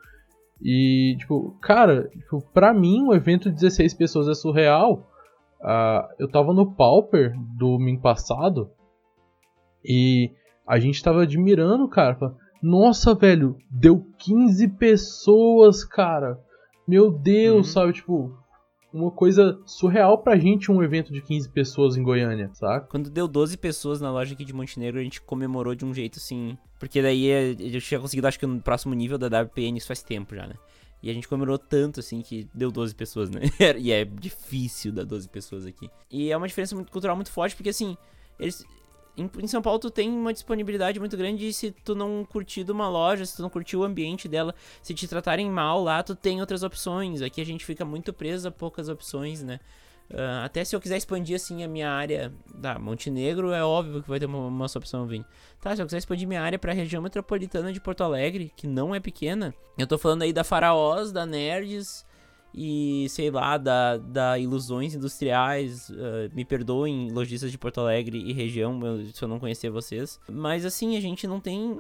E, 0.62 1.16
tipo, 1.20 1.56
cara, 1.62 2.10
tipo, 2.10 2.42
pra 2.54 2.74
mim 2.74 3.04
um 3.04 3.14
evento 3.14 3.50
de 3.50 3.56
16 3.56 3.94
pessoas 3.94 4.28
é 4.28 4.34
surreal, 4.34 5.08
Uh, 5.59 6.07
eu 6.19 6.30
tava 6.30 6.54
no 6.54 6.71
Pauper 6.71 7.33
domingo 7.57 8.01
passado 8.01 8.69
e 9.83 10.31
a 10.68 10.80
gente 10.80 11.01
tava 11.01 11.24
admirando, 11.24 11.88
cara. 11.88 12.36
Nossa, 12.62 13.15
velho, 13.15 13.57
deu 13.69 14.06
15 14.18 14.68
pessoas, 14.69 15.83
cara. 15.83 16.39
Meu 16.88 17.12
Deus, 17.12 17.68
uhum. 17.68 17.74
sabe? 17.74 17.94
Tipo, 17.94 18.38
uma 18.94 19.12
coisa 19.12 19.59
surreal 19.65 20.18
pra 20.18 20.38
gente 20.38 20.71
um 20.71 20.81
evento 20.81 21.12
de 21.12 21.21
15 21.21 21.50
pessoas 21.50 21.98
em 21.98 22.04
Goiânia, 22.04 22.50
sabe? 22.54 22.88
Quando 22.89 23.09
deu 23.09 23.27
12 23.27 23.57
pessoas 23.57 24.01
na 24.01 24.12
loja 24.12 24.33
aqui 24.33 24.45
de 24.45 24.54
Montenegro, 24.54 25.00
a 25.00 25.04
gente 25.04 25.21
comemorou 25.21 25.76
de 25.76 25.85
um 25.85 25.94
jeito 25.94 26.18
assim. 26.18 26.57
Porque 26.80 27.02
daí 27.02 27.30
eh, 27.30 27.56
eu 27.59 27.81
tinha 27.81 27.99
conseguido, 27.99 28.28
acho 28.28 28.40
que 28.40 28.45
no 28.45 28.61
próximo 28.61 28.94
nível 28.94 29.18
da 29.18 29.42
WPN 29.42 29.78
isso 29.78 29.87
faz 29.87 30.02
tempo 30.02 30.35
já, 30.35 30.47
né? 30.47 30.56
E 31.01 31.09
a 31.09 31.13
gente 31.13 31.27
comemorou 31.27 31.57
tanto, 31.57 31.99
assim, 31.99 32.21
que 32.21 32.47
deu 32.54 32.71
12 32.71 32.95
pessoas, 32.95 33.30
né? 33.30 33.42
e 33.77 33.92
é 33.92 34.04
difícil 34.04 34.92
dar 34.92 35.04
12 35.04 35.30
pessoas 35.30 35.66
aqui. 35.66 35.89
E 36.09 36.31
é 36.31 36.37
uma 36.37 36.47
diferença 36.47 36.75
muito, 36.75 36.92
cultural 36.92 37.16
muito 37.16 37.31
forte, 37.31 37.56
porque, 37.56 37.69
assim, 37.69 37.95
eles... 38.39 38.66
Em, 39.16 39.30
em 39.39 39.47
São 39.47 39.63
Paulo, 39.63 39.80
tu 39.80 39.89
tem 39.89 40.09
uma 40.09 40.31
disponibilidade 40.31 40.99
muito 40.99 41.18
grande 41.18 41.47
e 41.47 41.54
se 41.54 41.71
tu 41.71 41.95
não 41.95 42.23
curtir 42.23 42.63
de 42.63 42.71
uma 42.71 42.87
loja, 42.87 43.25
se 43.25 43.35
tu 43.35 43.42
não 43.42 43.49
curtir 43.49 43.75
o 43.75 43.83
ambiente 43.83 44.27
dela, 44.27 44.54
se 44.80 44.94
te 44.94 45.07
tratarem 45.07 45.49
mal 45.49 45.81
lá, 45.81 46.04
tu 46.04 46.16
tem 46.16 46.39
outras 46.39 46.61
opções. 46.61 47.23
Aqui 47.23 47.42
a 47.42 47.45
gente 47.45 47.66
fica 47.66 47.83
muito 47.83 48.13
preso 48.13 48.47
a 48.47 48.51
poucas 48.51 48.89
opções, 48.89 49.42
né? 49.42 49.59
Uh, 50.09 50.44
até 50.45 50.64
se 50.64 50.76
eu 50.76 50.80
quiser 50.80 50.97
expandir 50.97 51.35
assim 51.35 51.64
a 51.64 51.68
minha 51.68 51.92
área 51.92 52.33
da 52.56 52.80
Montenegro, 52.80 53.52
é 53.52 53.64
óbvio 53.64 54.02
que 54.02 54.09
vai 54.09 54.19
ter 54.19 54.26
uma, 54.26 54.47
uma 54.47 54.66
opção 54.66 55.06
vir. 55.06 55.26
Tá, 55.59 55.76
se 55.76 55.81
eu 55.81 55.85
quiser 55.85 55.97
expandir 55.97 56.28
minha 56.28 56.42
área 56.42 56.57
para 56.57 56.71
a 56.71 56.76
região 56.76 57.02
metropolitana 57.02 57.73
de 57.73 57.81
Porto 57.81 58.04
Alegre, 58.04 58.52
que 58.56 58.68
não 58.68 58.95
é 58.95 58.99
pequena, 58.99 59.54
eu 59.78 59.85
tô 59.85 59.97
falando 59.97 60.21
aí 60.21 60.31
da 60.31 60.44
Faraós, 60.44 61.11
da 61.11 61.26
Nerds 61.26 62.06
e 62.54 63.07
sei 63.09 63.30
lá, 63.30 63.57
da, 63.57 63.97
da 63.97 64.40
Ilusões 64.40 64.95
Industriais. 64.95 65.90
Uh, 65.90 66.33
me 66.33 66.45
perdoem, 66.45 67.11
lojistas 67.11 67.52
de 67.52 67.57
Porto 67.57 67.81
Alegre 67.81 68.18
e 68.18 68.33
região, 68.33 68.80
se 69.14 69.21
eu 69.21 69.28
não 69.28 69.40
conhecer 69.40 69.69
vocês. 69.69 70.19
Mas 70.30 70.66
assim, 70.66 70.95
a 70.95 71.02
gente 71.02 71.28
não 71.28 71.40
tem 71.40 71.80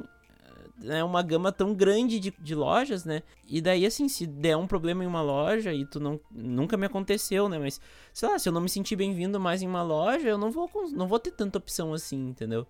né, 0.79 1.03
uma 1.03 1.21
gama 1.21 1.51
tão 1.51 1.73
grande 1.73 2.19
de, 2.19 2.33
de 2.39 2.55
lojas, 2.55 3.03
né? 3.03 3.23
E 3.47 3.59
daí, 3.61 3.85
assim, 3.85 4.07
se 4.07 4.27
der 4.27 4.55
um 4.55 4.67
problema 4.67 5.03
em 5.03 5.07
uma 5.07 5.21
loja 5.21 5.73
e 5.73 5.85
tu 5.85 5.99
não. 5.99 6.19
Nunca 6.31 6.77
me 6.77 6.85
aconteceu, 6.85 7.49
né? 7.49 7.57
Mas, 7.57 7.81
sei 8.13 8.29
lá, 8.29 8.37
se 8.37 8.47
eu 8.47 8.53
não 8.53 8.61
me 8.61 8.69
sentir 8.69 8.95
bem-vindo 8.95 9.39
mais 9.39 9.61
em 9.61 9.67
uma 9.67 9.81
loja, 9.81 10.27
eu 10.27 10.37
não 10.37 10.51
vou, 10.51 10.69
não 10.91 11.07
vou 11.07 11.19
ter 11.19 11.31
tanta 11.31 11.57
opção 11.57 11.93
assim, 11.93 12.29
entendeu? 12.29 12.67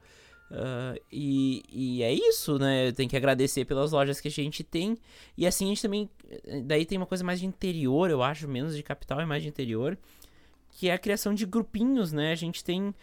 Uh, 0.49 0.97
e, 1.11 1.63
e 1.69 2.03
é 2.03 2.13
isso, 2.13 2.57
né? 2.57 2.91
Tem 2.93 3.07
que 3.07 3.17
agradecer 3.17 3.65
pelas 3.65 3.91
lojas 3.91 4.21
que 4.21 4.29
a 4.29 4.31
gente 4.31 4.63
tem. 4.63 4.97
E 5.37 5.45
assim 5.45 5.65
a 5.65 5.69
gente 5.69 5.81
também. 5.81 6.09
Daí 6.65 6.85
tem 6.85 6.97
uma 6.97 7.05
coisa 7.05 7.23
mais 7.23 7.39
de 7.39 7.45
interior, 7.45 8.09
eu 8.09 8.23
acho, 8.23 8.47
menos 8.47 8.75
de 8.75 8.83
capital 8.83 9.21
e 9.21 9.25
mais 9.25 9.43
de 9.43 9.49
interior. 9.49 9.97
Que 10.71 10.89
é 10.89 10.93
a 10.93 10.97
criação 10.97 11.33
de 11.33 11.45
grupinhos, 11.45 12.13
né? 12.13 12.31
A 12.31 12.35
gente 12.35 12.63
tem 12.63 12.89
uh, 12.89 12.93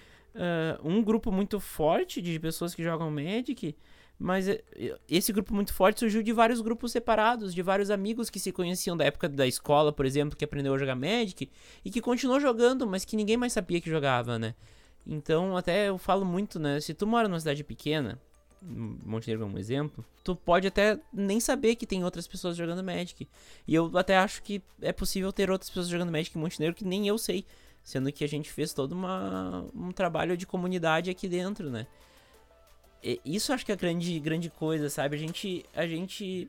um 0.83 1.03
grupo 1.03 1.31
muito 1.31 1.61
forte 1.61 2.23
de 2.23 2.39
pessoas 2.41 2.75
que 2.75 2.83
jogam 2.83 3.11
Magic. 3.11 3.77
Mas 4.19 4.49
eh, 4.49 4.63
esse 5.09 5.33
grupo 5.33 5.55
muito 5.55 5.75
forte 5.75 6.01
surgiu 6.01 6.23
de 6.23 6.33
vários 6.33 6.61
grupos 6.61 6.93
separados, 6.93 7.55
de 7.55 7.63
vários 7.63 7.91
amigos 7.91 8.31
que 8.31 8.39
se 8.39 8.53
conheciam 8.53 8.97
da 8.97 9.05
época 9.05 9.29
da 9.29 9.47
escola, 9.47 9.93
por 9.93 10.07
exemplo, 10.07 10.37
que 10.37 10.45
aprendeu 10.45 10.73
a 10.75 10.79
jogar 10.79 10.95
Magic 10.95 11.51
e 11.85 11.91
que 11.91 12.01
continuou 12.01 12.41
jogando, 12.41 12.87
mas 12.87 13.05
que 13.05 13.17
ninguém 13.17 13.37
mais 13.37 13.53
sabia 13.53 13.81
que 13.81 13.91
jogava, 13.91 14.39
né? 14.39 14.55
Então, 15.07 15.57
até 15.57 15.89
eu 15.89 15.99
falo 15.99 16.25
muito, 16.25 16.59
né? 16.59 16.81
Se 16.81 16.95
tu 16.95 17.07
mora 17.07 17.29
numa 17.29 17.39
cidade 17.41 17.63
pequena, 17.63 18.19
Montenegro 18.63 19.45
é 19.45 19.47
um 19.47 19.59
exemplo, 19.59 20.05
tu 20.23 20.35
pode 20.35 20.67
até 20.67 20.99
nem 21.13 21.39
saber 21.39 21.75
que 21.75 21.87
tem 21.87 22.03
outras 22.03 22.27
pessoas 22.27 22.57
jogando 22.57 22.83
Magic. 22.83 23.29
E 23.67 23.75
eu 23.75 23.91
até 23.97 24.17
acho 24.17 24.43
que 24.43 24.63
é 24.81 24.93
possível 24.93 25.31
ter 25.33 25.51
outras 25.51 25.69
pessoas 25.69 25.89
jogando 25.89 26.11
Magic 26.11 26.37
em 26.37 26.41
Montenegro 26.41 26.75
que 26.75 26.85
nem 26.85 27.07
eu 27.07 27.19
sei. 27.19 27.45
Sendo 27.83 28.11
que 28.11 28.25
a 28.25 28.29
gente 28.29 28.51
fez 28.51 28.73
todo 28.73 28.93
uma, 28.93 29.67
um 29.75 29.93
trabalho 29.93 30.39
de 30.39 30.47
comunidade 30.47 31.11
aqui 31.11 31.29
dentro, 31.29 31.69
né? 31.69 31.87
Isso 33.25 33.53
acho 33.53 33.65
que 33.65 33.73
é 33.73 33.75
a 33.75 33.79
grande, 33.79 34.19
grande 34.19 34.51
coisa, 34.51 34.89
sabe? 34.89 35.17
A 35.17 35.19
gente, 35.19 35.65
a 35.75 35.87
gente... 35.87 36.49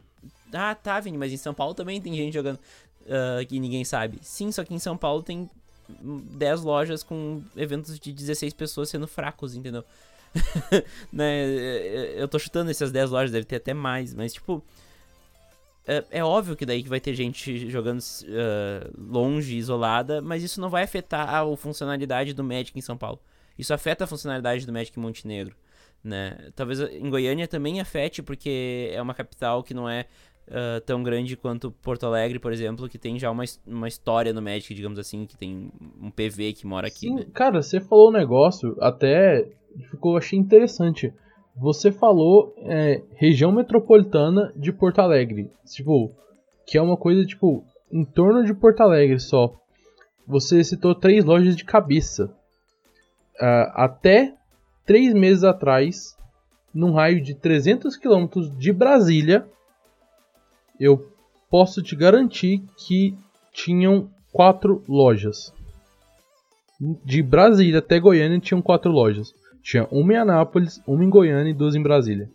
Ah, 0.54 0.74
tá, 0.74 1.00
Vini, 1.00 1.18
mas 1.18 1.34
em 1.34 1.38
São 1.38 1.54
Paulo 1.54 1.74
também 1.74 2.00
tem 2.00 2.16
gente 2.16 2.34
jogando 2.34 2.60
uh, 3.06 3.46
que 3.48 3.60
ninguém 3.60 3.84
sabe. 3.84 4.20
Sim, 4.22 4.52
só 4.52 4.64
que 4.64 4.74
em 4.74 4.80
São 4.80 4.96
Paulo 4.96 5.22
tem 5.22 5.50
10 5.90 6.62
lojas 6.62 7.04
com 7.04 7.44
eventos 7.56 8.00
de 8.00 8.12
16 8.12 8.54
pessoas 8.54 8.90
sendo 8.90 9.08
fracos, 9.08 9.56
entendeu? 9.56 9.84
né? 11.12 11.46
Eu 12.16 12.28
tô 12.28 12.40
chutando 12.40 12.72
essas 12.72 12.92
10 12.92 13.10
lojas, 13.10 13.32
deve 13.32 13.46
ter 13.46 13.58
até 13.58 13.74
mais, 13.74 14.14
mas 14.14 14.34
tipo. 14.34 14.64
É, 15.88 16.04
é 16.10 16.24
óbvio 16.24 16.56
que 16.56 16.66
daí 16.66 16.82
que 16.82 16.90
vai 16.90 17.00
ter 17.00 17.14
gente 17.14 17.70
jogando 17.70 18.00
uh, 18.00 19.12
longe, 19.12 19.56
isolada, 19.56 20.20
mas 20.20 20.42
isso 20.42 20.60
não 20.60 20.68
vai 20.68 20.82
afetar 20.82 21.30
a 21.30 21.58
funcionalidade 21.58 22.34
do 22.34 22.44
Magic 22.44 22.78
em 22.78 22.82
São 22.82 22.98
Paulo. 22.98 23.20
Isso 23.58 23.72
afeta 23.72 24.04
a 24.04 24.08
funcionalidade 24.08 24.66
do 24.66 24.74
Magic 24.74 24.98
em 24.98 25.02
Montenegro. 25.02 25.56
Né? 26.06 26.38
Talvez 26.56 26.80
em 26.80 27.10
Goiânia 27.10 27.48
também 27.48 27.82
afete, 27.82 28.22
porque 28.22 28.92
é 28.94 29.02
uma 29.02 29.16
capital 29.16 29.64
que 29.64 29.74
não 29.74 29.90
é 29.90 30.06
uh, 30.48 30.80
tão 30.86 31.02
grande 31.02 31.36
quanto 31.36 31.72
Porto 31.72 32.06
Alegre, 32.06 32.38
por 32.38 32.54
exemplo, 32.54 32.88
que 32.88 33.00
tem 33.00 33.18
já 33.18 33.32
uma, 33.32 33.44
uma 33.66 33.88
história 33.88 34.32
no 34.32 34.40
Magic, 34.40 34.72
digamos 34.76 35.00
assim, 35.00 35.26
que 35.26 35.36
tem 35.36 35.72
um 36.00 36.12
PV 36.12 36.54
que 36.54 36.68
mora 36.68 36.86
aqui. 36.86 37.08
Sim, 37.08 37.16
né? 37.16 37.26
Cara, 37.34 37.60
você 37.60 37.82
falou 37.82 38.10
um 38.10 38.14
negócio, 38.14 38.78
até 38.80 39.50
ficou, 39.90 40.16
achei 40.16 40.38
interessante. 40.38 41.12
Você 41.58 41.92
falou 41.92 42.54
é, 42.60 43.02
região 43.16 43.52
metropolitana 43.52 44.54
de 44.56 44.72
Porto 44.72 45.00
Alegre. 45.00 45.50
Tipo, 45.66 46.12
que 46.68 46.78
é 46.78 46.82
uma 46.82 46.98
coisa, 46.98 47.26
tipo, 47.26 47.66
em 47.92 48.06
torno 48.06 48.44
de 48.44 48.54
Porto 48.54 48.82
Alegre 48.82 49.20
só. 49.20 49.56
Você 50.28 50.64
citou 50.64 50.94
três 50.94 51.26
lojas 51.26 51.56
de 51.56 51.66
cabeça. 51.66 52.26
Uh, 53.42 53.72
até 53.74 54.36
três 54.86 55.14
meses 55.14 55.44
atrás, 55.44 56.16
num 56.74 56.94
raio 56.94 57.22
de 57.22 57.34
300 57.34 57.98
quilômetros 57.98 58.56
de 58.58 58.72
Brasília, 58.72 59.46
eu 60.80 61.10
posso 61.50 61.82
te 61.82 61.96
garantir 61.96 62.62
que 62.78 63.16
tinham 63.54 64.10
quatro 64.32 64.84
lojas. 64.88 65.54
De 67.04 67.24
Brasília 67.24 67.80
até 67.80 68.00
Goiânia 68.00 68.40
tinham 68.40 68.62
quatro 68.62 68.92
lojas. 68.92 69.34
Tinha 69.64 69.88
uma 69.90 70.14
em 70.14 70.18
Anápolis, 70.18 70.82
uma 70.86 71.04
em 71.04 71.10
Goiânia 71.10 71.50
e 71.50 71.54
duas 71.54 71.74
em 71.74 71.82
Brasília. 71.82 72.30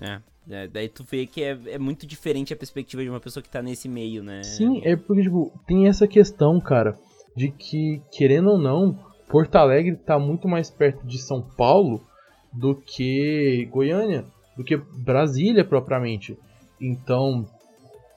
É, 0.00 0.18
é 0.50 0.66
daí 0.66 0.88
tu 0.88 1.04
vê 1.04 1.26
que 1.26 1.42
é, 1.42 1.58
é, 1.66 1.78
muito 1.78 2.06
diferente 2.06 2.52
a 2.52 2.56
perspectiva 2.56 3.02
de 3.02 3.10
uma 3.10 3.20
pessoa 3.20 3.42
que 3.42 3.48
tá 3.50 3.62
nesse 3.62 3.88
meio, 3.88 4.22
né? 4.22 4.42
Sim, 4.42 4.80
é 4.82 4.96
porque, 4.96 5.22
tipo, 5.22 5.52
tem 5.66 5.86
essa 5.86 6.08
questão, 6.08 6.58
cara, 6.58 6.98
de 7.36 7.50
que, 7.50 8.00
querendo 8.10 8.50
ou 8.50 8.58
não, 8.58 8.98
Porto 9.28 9.56
Alegre 9.56 9.96
tá 9.96 10.18
muito 10.18 10.46
mais 10.48 10.70
perto 10.70 11.06
de 11.06 11.18
São 11.18 11.42
Paulo 11.42 12.06
do 12.52 12.74
que 12.74 13.68
Goiânia, 13.70 14.24
do 14.56 14.62
que 14.62 14.76
Brasília 14.76 15.64
propriamente. 15.64 16.38
Então, 16.80 17.48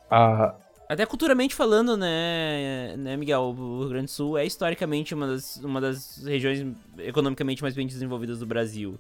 a... 0.10 0.56
Até 0.90 1.06
culturalmente 1.06 1.54
falando, 1.54 1.98
né, 1.98 2.96
né, 2.98 3.18
Miguel, 3.18 3.56
o 3.58 3.80
Rio 3.80 3.90
Grande 3.90 4.06
do 4.06 4.12
Sul 4.12 4.38
é 4.38 4.46
historicamente 4.46 5.14
uma 5.14 5.28
das, 5.28 5.58
uma 5.58 5.82
das 5.82 6.24
regiões 6.24 6.66
economicamente 7.00 7.62
mais 7.62 7.76
bem 7.76 7.86
desenvolvidas 7.86 8.40
do 8.40 8.46
Brasil. 8.46 8.98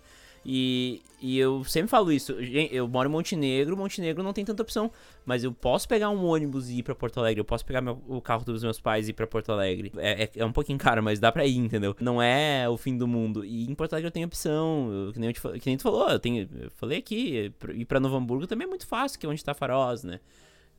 E, 0.49 1.01
e 1.21 1.37
eu 1.37 1.61
sempre 1.65 1.89
falo 1.89 2.09
isso. 2.09 2.31
Eu 2.71 2.87
moro 2.87 3.09
em 3.09 3.11
Montenegro, 3.11 3.75
Montenegro 3.75 4.23
não 4.23 4.31
tem 4.31 4.45
tanta 4.45 4.63
opção. 4.63 4.89
Mas 5.25 5.43
eu 5.43 5.51
posso 5.51 5.85
pegar 5.89 6.09
um 6.09 6.25
ônibus 6.25 6.69
e 6.69 6.77
ir 6.77 6.83
pra 6.83 6.95
Porto 6.95 7.19
Alegre. 7.19 7.41
Eu 7.41 7.45
posso 7.45 7.65
pegar 7.65 7.81
meu, 7.81 8.01
o 8.07 8.21
carro 8.21 8.45
dos 8.45 8.63
meus 8.63 8.79
pais 8.79 9.07
e 9.07 9.11
ir 9.11 9.13
pra 9.13 9.27
Porto 9.27 9.51
Alegre. 9.51 9.91
É, 9.97 10.23
é, 10.23 10.29
é, 10.37 10.45
um 10.45 10.53
pouquinho 10.53 10.79
caro, 10.79 11.03
mas 11.03 11.19
dá 11.19 11.33
pra 11.33 11.45
ir, 11.45 11.57
entendeu? 11.57 11.93
Não 11.99 12.21
é 12.21 12.67
o 12.69 12.77
fim 12.77 12.97
do 12.97 13.05
mundo. 13.05 13.43
E 13.43 13.69
em 13.69 13.75
Porto 13.75 13.91
Alegre 13.91 14.07
eu 14.07 14.11
tenho 14.11 14.25
opção. 14.25 14.89
Eu, 14.89 15.11
que, 15.11 15.19
nem 15.19 15.33
te, 15.33 15.41
que 15.41 15.65
nem 15.65 15.75
tu 15.75 15.83
falou, 15.83 16.09
eu, 16.09 16.17
tenho, 16.17 16.47
eu 16.61 16.71
falei 16.71 16.99
aqui. 16.99 17.53
Ir 17.73 17.85
pra 17.85 17.99
Novo 17.99 18.15
Hamburgo 18.15 18.47
também 18.47 18.65
é 18.65 18.69
muito 18.69 18.87
fácil, 18.87 19.19
que 19.19 19.25
é 19.25 19.29
onde 19.29 19.43
tá 19.43 19.53
Faroz, 19.53 20.05
né? 20.05 20.21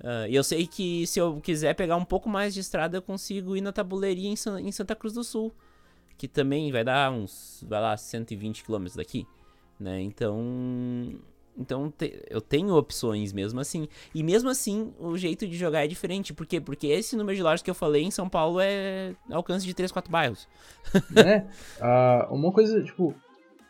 Uh, 0.01 0.31
e 0.31 0.35
eu 0.35 0.45
sei 0.45 0.67
que 0.67 1.07
se 1.07 1.21
eu 1.21 1.41
quiser 1.43 1.75
pegar 1.75 1.97
um 1.97 2.05
pouco 2.07 2.27
mais 2.31 2.55
de 2.55 2.61
estrada, 2.61 2.97
eu 2.97 3.03
consigo 3.03 3.55
ir 3.55 3.61
na 3.61 3.73
tabuleiria 3.73 4.31
em, 4.31 4.67
em 4.67 4.73
Santa 4.73 4.97
Cruz 4.97 5.13
do 5.13 5.23
Sul. 5.23 5.53
Que 6.17 6.27
também 6.27 6.73
vai 6.73 6.83
dar 6.83 7.13
uns, 7.13 7.63
vai 7.69 7.81
lá, 7.83 7.97
120 7.97 8.65
quilômetros 8.65 8.97
daqui 8.97 9.27
né? 9.79 10.01
Então, 10.01 11.15
então 11.57 11.91
te, 11.91 12.25
eu 12.31 12.41
tenho 12.41 12.75
opções 12.75 13.33
mesmo 13.33 13.61
assim. 13.61 13.89
E 14.15 14.23
mesmo 14.23 14.49
assim, 14.49 14.93
o 14.99 15.17
jeito 15.17 15.47
de 15.47 15.57
jogar 15.57 15.85
é 15.85 15.89
diferente. 15.89 16.33
Por 16.33 16.47
quê? 16.47 16.61
Porque 16.61 16.87
esse 16.87 17.17
número 17.17 17.37
de 17.37 17.43
lojas 17.43 17.63
que 17.63 17.71
eu 17.71 17.75
falei 17.75 18.03
em 18.05 18.11
São 18.11 18.29
Paulo 18.29 18.61
é 18.61 19.15
alcance 19.31 19.67
de 19.67 19.75
3, 19.75 19.91
4 19.91 20.11
bairros. 20.11 20.49
É. 21.17 21.45
Uh, 21.81 22.35
uma 22.35 22.53
coisa, 22.53 22.83
tipo, 22.83 23.15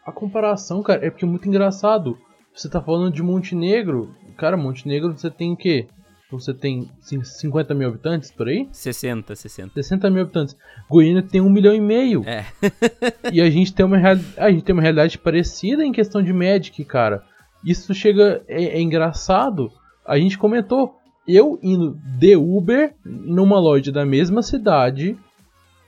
a 0.04 0.12
comparação, 0.12 0.82
cara, 0.82 1.04
é 1.04 1.10
porque 1.10 1.24
é 1.24 1.28
muito 1.28 1.48
engraçado. 1.48 2.18
Você 2.54 2.68
tá 2.68 2.80
falando 2.80 3.12
de 3.12 3.22
Montenegro. 3.22 4.14
Cara, 4.36 4.56
Montenegro 4.56 5.16
você 5.16 5.30
tem 5.30 5.52
o 5.52 5.56
quê? 5.56 5.88
Você 6.30 6.52
tem 6.52 6.90
50 7.00 7.74
mil 7.74 7.88
habitantes 7.88 8.30
por 8.30 8.48
aí? 8.48 8.68
60, 8.70 9.34
60. 9.34 9.72
60 9.74 10.10
mil 10.10 10.22
habitantes. 10.22 10.54
Goiânia 10.88 11.22
tem 11.22 11.40
um 11.40 11.48
milhão 11.48 11.74
e 11.74 11.80
meio. 11.80 12.22
É. 12.26 12.44
e 13.32 13.40
a 13.40 13.48
gente, 13.48 13.72
tem 13.72 13.86
uma 13.86 13.96
a 14.36 14.50
gente 14.50 14.62
tem 14.62 14.74
uma 14.74 14.82
realidade 14.82 15.16
parecida 15.16 15.82
em 15.82 15.90
questão 15.90 16.22
de 16.22 16.32
Magic, 16.32 16.84
cara. 16.84 17.24
Isso 17.64 17.94
chega. 17.94 18.42
É, 18.46 18.62
é 18.62 18.80
engraçado. 18.80 19.72
A 20.06 20.18
gente 20.18 20.36
comentou. 20.36 20.96
Eu 21.26 21.58
indo 21.62 21.98
de 22.18 22.36
Uber 22.36 22.94
numa 23.04 23.58
loja 23.58 23.92
da 23.92 24.04
mesma 24.04 24.42
cidade, 24.42 25.16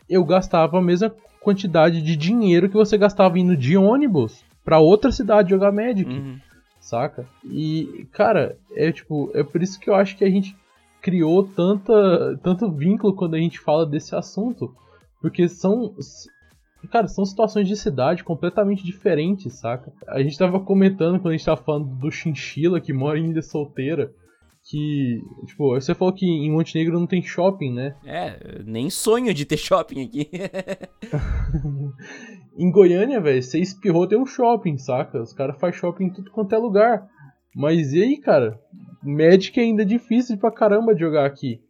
eu 0.08 0.22
gastava 0.22 0.78
a 0.78 0.82
mesma 0.82 1.14
quantidade 1.40 2.02
de 2.02 2.14
dinheiro 2.14 2.68
que 2.68 2.74
você 2.74 2.98
gastava 2.98 3.38
indo 3.38 3.56
de 3.56 3.74
ônibus 3.74 4.44
para 4.62 4.80
outra 4.80 5.10
cidade 5.10 5.50
jogar 5.50 5.72
Magic. 5.72 6.10
Uhum 6.10 6.38
saca? 6.90 7.26
E, 7.44 8.06
cara, 8.12 8.58
é 8.74 8.90
tipo, 8.90 9.30
é 9.34 9.44
por 9.44 9.62
isso 9.62 9.78
que 9.78 9.88
eu 9.88 9.94
acho 9.94 10.16
que 10.16 10.24
a 10.24 10.30
gente 10.30 10.56
criou 11.00 11.46
tanta, 11.46 12.38
tanto 12.42 12.70
vínculo 12.70 13.14
quando 13.14 13.34
a 13.34 13.38
gente 13.38 13.58
fala 13.58 13.86
desse 13.86 14.14
assunto. 14.14 14.74
Porque 15.20 15.48
são. 15.48 15.94
Cara, 16.90 17.06
são 17.08 17.26
situações 17.26 17.68
de 17.68 17.76
cidade 17.76 18.24
completamente 18.24 18.82
diferentes, 18.82 19.52
saca? 19.52 19.92
A 20.08 20.22
gente 20.22 20.38
tava 20.38 20.58
comentando 20.60 21.20
quando 21.20 21.34
a 21.34 21.36
gente 21.36 21.44
tava 21.44 21.62
falando 21.62 21.94
do 21.94 22.10
Chinchila 22.10 22.80
que 22.80 22.92
mora 22.92 23.18
em 23.18 23.30
ilha 23.30 23.42
solteira. 23.42 24.12
Que, 24.70 25.20
tipo, 25.46 25.74
você 25.74 25.96
falou 25.96 26.14
que 26.14 26.24
em 26.24 26.48
Montenegro 26.48 26.98
não 26.98 27.06
tem 27.06 27.20
shopping, 27.20 27.72
né? 27.72 27.96
É, 28.04 28.62
nem 28.64 28.88
sonho 28.88 29.34
de 29.34 29.44
ter 29.44 29.56
shopping 29.56 30.04
aqui. 30.04 30.30
Em 32.56 32.70
Goiânia, 32.70 33.20
velho, 33.20 33.42
você 33.42 33.58
espirrou, 33.58 34.06
tem 34.06 34.18
um 34.18 34.26
shopping, 34.26 34.78
saca? 34.78 35.20
Os 35.20 35.32
caras 35.32 35.58
fazem 35.58 35.80
shopping 35.80 36.04
em 36.04 36.12
tudo 36.12 36.30
quanto 36.30 36.54
é 36.54 36.58
lugar. 36.58 37.08
Mas 37.54 37.92
e 37.92 38.02
aí, 38.02 38.16
cara? 38.18 38.60
Magic 39.02 39.58
é 39.58 39.62
ainda 39.62 39.84
difícil 39.84 40.38
pra 40.38 40.52
caramba 40.52 40.94
de 40.94 41.00
jogar 41.00 41.26
aqui. 41.26 41.60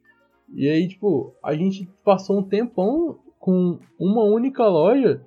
E 0.52 0.68
aí, 0.68 0.88
tipo, 0.88 1.34
a 1.42 1.54
gente 1.54 1.88
passou 2.04 2.40
um 2.40 2.42
tempão 2.42 3.18
com 3.38 3.78
uma 3.98 4.24
única 4.24 4.66
loja. 4.66 5.24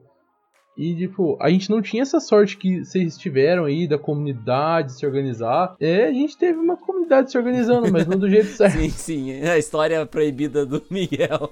E, 0.76 0.96
tipo, 0.96 1.38
a 1.40 1.50
gente 1.50 1.70
não 1.70 1.82
tinha 1.82 2.02
essa 2.02 2.20
sorte 2.20 2.58
que 2.58 2.84
vocês 2.84 3.16
tiveram 3.18 3.66
aí 3.66 3.88
da 3.88 3.98
comunidade 3.98 4.94
se 4.94 5.06
organizar. 5.06 5.76
É, 5.80 6.08
a 6.08 6.14
gente 6.14 6.36
teve 6.36 6.58
uma 6.58 6.76
comunidade 6.76 7.32
se 7.32 7.38
organizando, 7.38 7.92
mas 7.92 8.08
não 8.08 8.18
do 8.18 8.28
jeito 8.28 8.48
certo. 8.58 8.80
sim, 8.80 8.90
sim. 8.90 9.32
É 9.32 9.52
a 9.52 9.58
história 9.58 10.04
proibida 10.06 10.66
do 10.66 10.84
Miguel. 10.90 11.52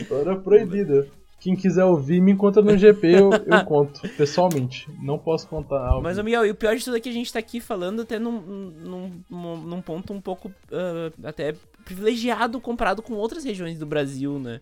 história 0.00 0.34
proibida. 0.36 1.06
Quem 1.38 1.56
quiser 1.56 1.84
ouvir, 1.84 2.20
me 2.20 2.30
encontra 2.30 2.62
no 2.62 2.78
GP, 2.78 3.06
eu, 3.18 3.30
eu 3.32 3.64
conto, 3.66 4.00
pessoalmente. 4.16 4.88
Não 5.02 5.18
posso 5.18 5.46
contar 5.48 5.84
algo. 5.84 6.00
Mas, 6.00 6.16
Miguel, 6.18 6.46
e 6.46 6.50
o 6.52 6.54
pior 6.54 6.76
de 6.76 6.84
tudo 6.84 6.96
é 6.96 7.00
que 7.00 7.08
a 7.08 7.12
gente 7.12 7.32
tá 7.32 7.40
aqui 7.40 7.60
falando 7.60 8.02
até 8.02 8.16
num, 8.16 8.40
num, 9.28 9.56
num 9.56 9.82
ponto 9.82 10.12
um 10.12 10.20
pouco 10.20 10.48
uh, 10.48 11.26
até 11.26 11.54
privilegiado 11.84 12.60
comparado 12.60 13.02
com 13.02 13.14
outras 13.14 13.44
regiões 13.44 13.76
do 13.76 13.84
Brasil, 13.84 14.38
né? 14.38 14.60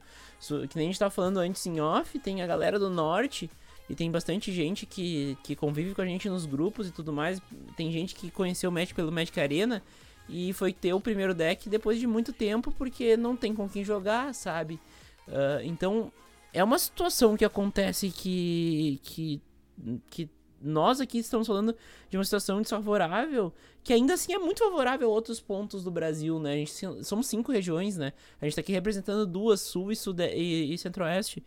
Que 0.71 0.77
nem 0.77 0.87
a 0.87 0.91
gente 0.91 0.99
tava 0.99 1.11
falando 1.11 1.37
antes 1.37 1.67
em 1.67 1.81
off, 1.81 2.19
tem 2.19 2.41
a 2.41 2.47
galera 2.47 2.79
do 2.79 2.89
norte 2.89 3.51
e 3.91 3.95
tem 3.97 4.09
bastante 4.09 4.53
gente 4.53 4.87
que, 4.87 5.37
que 5.43 5.57
convive 5.57 5.97
com 5.97 6.01
a 6.01 6.07
gente 6.07 6.29
nos 6.29 6.47
grupos 6.47 6.87
e 6.87 6.93
tudo 6.93 7.13
mais. 7.13 7.43
Tem 7.77 7.91
gente 7.91 8.15
que 8.15 8.31
conheceu 8.31 8.71
o 8.71 8.73
Magic 8.73 8.95
pelo 8.95 9.11
Magic 9.11 9.39
Arena 9.41 9.83
e 10.29 10.53
foi 10.53 10.73
ter 10.73 10.93
o 10.93 11.01
primeiro 11.01 11.35
deck 11.35 11.69
depois 11.69 11.99
de 11.99 12.07
muito 12.07 12.33
tempo 12.33 12.73
porque 12.79 13.17
não 13.17 13.35
tem 13.35 13.53
com 13.53 13.69
quem 13.69 13.85
jogar, 13.85 14.33
sabe? 14.33 14.75
Uh, 15.27 15.65
então 15.65 16.13
é 16.53 16.63
uma 16.63 16.79
situação 16.79 17.37
que 17.37 17.45
acontece 17.45 18.11
que, 18.11 19.01
que, 19.03 19.43
que 20.09 20.31
nós 20.63 21.01
aqui 21.01 21.19
estamos 21.19 21.49
falando 21.49 21.75
de 22.09 22.17
uma 22.17 22.23
situação 22.23 22.63
desfavorável, 22.63 23.53
que 23.83 23.93
ainda 23.93 24.15
assim 24.15 24.33
é 24.33 24.39
muito 24.39 24.61
favorável 24.61 25.09
a 25.09 25.13
outros 25.13 25.41
pontos 25.41 25.83
do 25.83 25.91
Brasil, 25.91 26.39
né? 26.39 26.53
A 26.53 26.57
gente, 26.57 27.05
somos 27.05 27.27
cinco 27.27 27.51
regiões, 27.51 27.97
né? 27.97 28.13
A 28.41 28.45
gente 28.45 28.53
está 28.53 28.61
aqui 28.61 28.71
representando 28.71 29.27
duas, 29.27 29.61
sul 29.61 29.91
e, 29.91 29.97
e, 30.37 30.75
e 30.75 30.79
centro-oeste, 30.79 31.43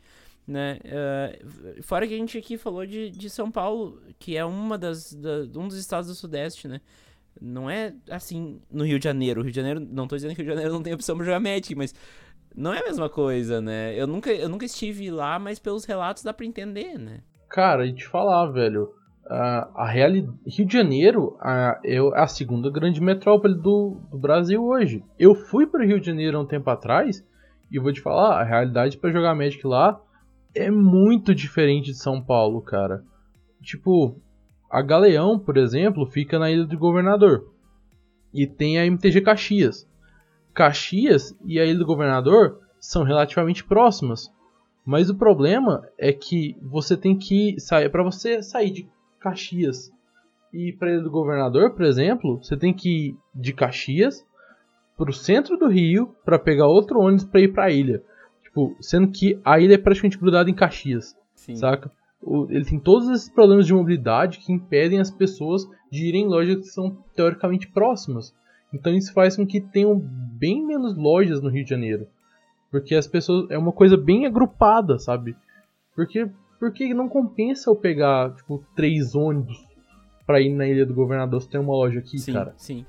né? 0.48 0.80
Uh, 0.86 1.84
fora 1.84 2.08
que 2.08 2.14
a 2.14 2.18
gente 2.18 2.38
aqui 2.38 2.58
falou 2.58 2.86
de, 2.86 3.10
de 3.10 3.30
São 3.30 3.50
Paulo, 3.50 4.02
que 4.20 4.36
é 4.36 4.44
uma 4.44 4.78
das, 4.78 5.14
da, 5.14 5.42
um 5.56 5.68
dos 5.68 5.78
estados 5.78 6.08
do 6.08 6.16
sudeste, 6.16 6.68
né? 6.68 6.82
Não 7.42 7.70
é 7.70 7.94
assim 8.10 8.62
no 8.72 8.86
Rio 8.86 9.00
de 9.00 9.04
Janeiro. 9.06 9.42
O 9.42 9.44
Rio 9.44 9.52
de 9.52 9.56
Janeiro, 9.56 9.80
não 9.80 10.04
estou 10.04 10.18
dizendo 10.18 10.36
que 10.36 10.42
o 10.42 10.44
Rio 10.44 10.52
de 10.52 10.56
Janeiro 10.56 10.74
não 10.74 10.84
tem 10.84 10.94
opção 10.94 11.16
para 11.16 11.26
jogar 11.26 11.40
Magic, 11.40 11.74
mas 11.76 11.94
não 12.56 12.74
é 12.74 12.80
a 12.80 12.84
mesma 12.84 13.10
coisa, 13.10 13.60
né? 13.62 14.00
Eu 14.00 14.06
nunca, 14.06 14.32
eu 14.32 14.48
nunca 14.48 14.66
estive 14.66 15.10
lá, 15.10 15.40
mas 15.40 15.60
pelos 15.60 15.86
relatos 15.86 16.24
dá 16.24 16.34
pra 16.34 16.46
entender, 16.46 17.00
né? 17.00 17.22
Cara, 17.50 17.86
e 17.86 17.94
te 17.94 18.06
falar, 18.08 18.48
velho. 18.52 18.90
a, 19.28 19.84
a 19.84 19.88
realidade. 19.88 20.38
Rio 20.46 20.66
de 20.66 20.74
Janeiro 20.74 21.38
a, 21.40 21.80
é 21.84 21.98
a 22.16 22.28
segunda 22.28 22.70
grande 22.70 23.02
metrópole 23.02 23.56
do, 23.56 23.98
do 24.12 24.18
Brasil 24.18 24.64
hoje. 24.64 25.04
Eu 25.18 25.34
fui 25.34 25.66
para 25.66 25.84
o 25.84 25.88
Rio 25.88 26.00
de 26.00 26.06
Janeiro 26.08 26.38
há 26.38 26.42
um 26.42 26.46
tempo 26.46 26.70
atrás 26.70 27.26
e 27.72 27.80
vou 27.80 27.92
te 27.92 28.02
falar, 28.02 28.40
a 28.40 28.44
realidade 28.44 28.98
para 28.98 29.12
jogar 29.12 29.34
Magic 29.34 29.66
lá 29.66 30.00
é 30.56 30.70
muito 30.70 31.34
diferente 31.34 31.92
de 31.92 31.98
São 31.98 32.22
Paulo, 32.22 32.62
cara. 32.62 33.04
Tipo, 33.62 34.16
a 34.70 34.82
Galeão, 34.82 35.40
por 35.40 35.58
exemplo, 35.58 36.06
fica 36.06 36.38
na 36.38 36.52
Ilha 36.52 36.66
do 36.66 36.78
Governador. 36.78 37.52
E 38.34 38.48
tem 38.48 38.80
a 38.80 38.86
MTG 38.86 39.22
Caxias. 39.22 39.88
Caxias 40.54 41.36
e 41.46 41.60
a 41.60 41.66
Ilha 41.66 41.80
do 41.80 41.86
Governador 41.86 42.60
são 42.80 43.04
relativamente 43.04 43.64
próximas. 43.64 44.32
Mas 44.86 45.10
o 45.10 45.16
problema 45.16 45.88
é 45.98 46.12
que 46.12 46.58
você 46.62 46.98
tem 46.98 47.18
que 47.18 47.60
sair 47.60 47.90
para 47.90 48.04
você 48.04 48.42
sair 48.42 48.72
de 48.72 48.90
Caxias 49.20 49.92
e 50.54 50.72
para 50.72 50.92
Ilha 50.92 51.02
do 51.02 51.10
Governador, 51.10 51.72
por 51.72 51.84
exemplo, 51.84 52.38
você 52.38 52.56
tem 52.56 52.74
que 52.74 53.08
ir 53.08 53.18
de 53.34 53.54
Caxias 53.54 54.24
para 54.96 55.10
o 55.10 55.14
centro 55.14 55.58
do 55.58 55.68
Rio 55.68 56.16
para 56.24 56.38
pegar 56.38 56.68
outro 56.68 57.00
ônibus 57.00 57.26
para 57.26 57.42
ir 57.42 57.52
para 57.52 57.66
a 57.66 57.72
ilha. 57.72 58.04
Tipo, 58.54 58.78
sendo 58.80 59.08
que 59.08 59.40
a 59.44 59.60
ilha 59.60 59.74
é 59.74 59.80
praticamente 59.80 60.18
grudada 60.18 60.48
em 60.48 60.54
Caxias, 60.54 61.18
Sim. 61.34 61.56
saca? 61.56 61.92
O, 62.22 62.46
ele 62.52 62.64
tem 62.64 62.80
todos 62.80 63.10
esses 63.10 63.28
problemas 63.28 63.66
de 63.66 63.74
mobilidade 63.74 64.38
que 64.38 64.54
impedem 64.54 65.00
as 65.00 65.10
pessoas 65.10 65.68
de 65.92 66.06
irem 66.06 66.26
em 66.26 66.28
lojas 66.28 66.58
que 66.58 66.68
são 66.68 66.96
teoricamente 67.16 67.68
próximas. 67.68 68.32
Então 68.72 68.94
isso 68.94 69.12
faz 69.12 69.36
com 69.36 69.46
que 69.46 69.60
tenham 69.60 70.00
bem 70.00 70.64
menos 70.64 70.96
lojas 70.96 71.42
no 71.42 71.50
Rio 71.50 71.64
de 71.64 71.70
Janeiro. 71.72 72.08
Porque 72.70 72.94
as 72.94 73.08
pessoas. 73.08 73.50
É 73.50 73.58
uma 73.58 73.72
coisa 73.72 73.98
bem 73.98 74.28
agrupada, 74.28 75.00
sabe? 75.00 75.36
Porque, 75.96 76.30
porque 76.60 76.94
não 76.94 77.10
compensa 77.10 77.72
eu 77.72 77.76
pegar, 77.76 78.36
tipo, 78.36 78.64
três 78.76 79.16
ônibus 79.16 79.58
pra 80.28 80.40
ir 80.40 80.50
na 80.50 80.68
Ilha 80.68 80.86
do 80.86 80.94
Governador 80.94 81.42
se 81.42 81.50
tem 81.50 81.60
uma 81.60 81.74
loja 81.74 82.00
aqui, 82.00 82.20
sim, 82.20 82.34
cara. 82.34 82.54
Sim. 82.56 82.86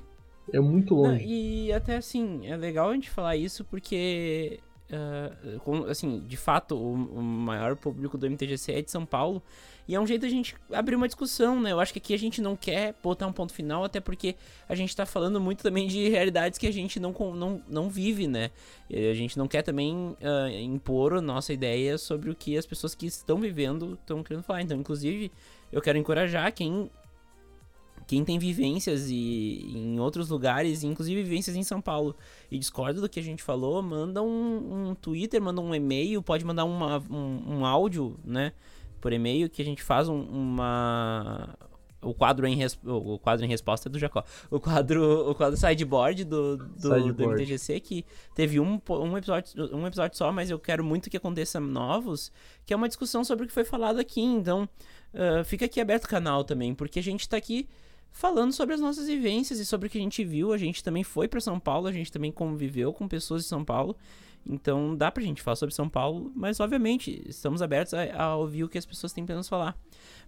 É 0.53 0.59
muito 0.59 0.93
longe. 0.93 1.23
Não, 1.23 1.31
e 1.31 1.73
até 1.73 1.97
assim, 1.97 2.45
é 2.45 2.55
legal 2.55 2.89
a 2.89 2.93
gente 2.93 3.09
falar 3.09 3.35
isso 3.35 3.65
porque. 3.65 4.59
Uh, 4.87 5.59
com, 5.61 5.85
assim, 5.85 6.19
de 6.27 6.37
fato, 6.37 6.75
o, 6.75 6.93
o 6.93 7.21
maior 7.21 7.75
público 7.75 8.19
do 8.19 8.29
MTGC 8.29 8.71
é 8.71 8.81
de 8.81 8.91
São 8.91 9.05
Paulo. 9.05 9.41
E 9.87 9.93
é 9.93 9.99
um 9.99 10.05
jeito 10.05 10.25
a 10.25 10.29
gente 10.29 10.55
abrir 10.71 10.95
uma 10.95 11.07
discussão, 11.07 11.59
né? 11.59 11.71
Eu 11.71 11.79
acho 11.79 11.93
que 11.93 11.99
aqui 11.99 12.13
a 12.13 12.17
gente 12.17 12.41
não 12.41 12.55
quer 12.55 12.95
botar 13.03 13.27
um 13.27 13.31
ponto 13.31 13.53
final, 13.53 13.83
até 13.83 13.99
porque 13.99 14.35
a 14.67 14.73
gente 14.73 14.95
tá 14.95 15.05
falando 15.05 15.39
muito 15.39 15.61
também 15.61 15.87
de 15.87 16.09
realidades 16.09 16.57
que 16.57 16.65
a 16.67 16.73
gente 16.73 16.99
não, 16.99 17.11
não, 17.35 17.61
não 17.67 17.89
vive, 17.89 18.27
né? 18.27 18.51
E 18.89 19.09
a 19.09 19.13
gente 19.13 19.37
não 19.37 19.47
quer 19.47 19.61
também 19.61 19.95
uh, 19.95 20.49
impor 20.59 21.13
a 21.13 21.21
nossa 21.21 21.53
ideia 21.53 21.97
sobre 21.97 22.29
o 22.29 22.35
que 22.35 22.57
as 22.57 22.65
pessoas 22.65 22.95
que 22.95 23.05
estão 23.05 23.39
vivendo 23.39 23.93
estão 23.93 24.23
querendo 24.23 24.43
falar. 24.43 24.61
Então, 24.61 24.77
inclusive, 24.77 25.31
eu 25.71 25.81
quero 25.81 25.97
encorajar 25.97 26.51
quem 26.53 26.89
quem 28.07 28.23
tem 28.23 28.37
vivências 28.37 29.09
e 29.09 29.71
em 29.73 29.99
outros 29.99 30.29
lugares, 30.29 30.83
inclusive 30.83 31.23
vivências 31.23 31.55
em 31.55 31.63
São 31.63 31.81
Paulo, 31.81 32.15
e 32.51 32.57
discorda 32.57 33.01
do 33.01 33.09
que 33.09 33.19
a 33.19 33.23
gente 33.23 33.41
falou, 33.41 33.81
manda 33.81 34.21
um, 34.21 34.89
um 34.89 34.95
Twitter, 34.95 35.41
manda 35.41 35.61
um 35.61 35.73
e-mail, 35.73 36.21
pode 36.21 36.45
mandar 36.45 36.65
uma, 36.65 36.99
um, 37.09 37.57
um 37.59 37.65
áudio, 37.65 38.17
né? 38.23 38.53
por 39.05 39.13
e-mail 39.13 39.47
que 39.47 39.61
a 39.61 39.65
gente 39.65 39.83
faz 39.83 40.09
um, 40.09 40.19
uma 40.19 41.55
o 42.01 42.11
quadro 42.11 42.47
em 42.47 42.55
res... 42.55 42.75
o 42.83 43.19
quadro 43.19 43.45
em 43.45 43.47
resposta 43.47 43.87
é 43.87 43.91
do 43.91 43.99
Jacó. 43.99 44.23
O 44.49 44.59
quadro 44.59 45.29
o 45.29 45.35
quadro 45.35 45.55
sideboard 45.55 46.23
do 46.23 46.57
do, 46.57 46.81
sideboard. 46.81 47.13
do 47.13 47.29
MTGC 47.29 47.79
que 47.81 48.03
teve 48.33 48.59
um, 48.59 48.81
um 48.89 49.15
episódio 49.15 49.75
um 49.75 49.85
episódio 49.85 50.17
só, 50.17 50.31
mas 50.31 50.49
eu 50.49 50.57
quero 50.57 50.83
muito 50.83 51.07
que 51.07 51.17
aconteça 51.17 51.59
novos, 51.59 52.31
que 52.65 52.73
é 52.73 52.75
uma 52.75 52.87
discussão 52.87 53.23
sobre 53.23 53.45
o 53.45 53.47
que 53.47 53.53
foi 53.53 53.63
falado 53.63 53.99
aqui. 53.99 54.21
Então, 54.21 54.67
uh, 55.13 55.43
fica 55.43 55.65
aqui 55.65 55.79
aberto 55.79 56.05
o 56.05 56.09
canal 56.09 56.43
também, 56.43 56.73
porque 56.73 56.97
a 56.97 57.03
gente 57.03 57.29
tá 57.29 57.37
aqui 57.37 57.69
falando 58.15 58.53
sobre 58.53 58.73
as 58.73 58.79
nossas 58.79 59.07
vivências 59.07 59.59
e 59.59 59.65
sobre 59.65 59.87
o 59.87 59.89
que 59.89 59.97
a 59.97 60.01
gente 60.01 60.23
viu. 60.23 60.53
A 60.53 60.57
gente 60.57 60.81
também 60.81 61.03
foi 61.03 61.27
para 61.27 61.41
São 61.41 61.59
Paulo, 61.59 61.85
a 61.85 61.91
gente 61.91 62.09
também 62.09 62.31
conviveu 62.31 62.93
com 62.93 63.09
pessoas 63.09 63.43
de 63.43 63.49
São 63.49 63.63
Paulo. 63.63 63.95
Então 64.47 64.95
dá 64.95 65.11
pra 65.11 65.21
gente 65.21 65.41
falar 65.41 65.57
sobre 65.57 65.75
São 65.75 65.89
Paulo, 65.89 66.31
mas 66.33 66.61
obviamente 66.61 67.21
estamos 67.27 67.61
abertos 67.61 67.93
a, 67.93 68.23
a 68.23 68.35
ouvir 68.37 68.63
o 68.63 68.69
que 68.69 68.77
as 68.77 68.85
pessoas 68.85 69.11
têm 69.11 69.25
pra 69.25 69.35
nos 69.35 69.49
falar. 69.49 69.77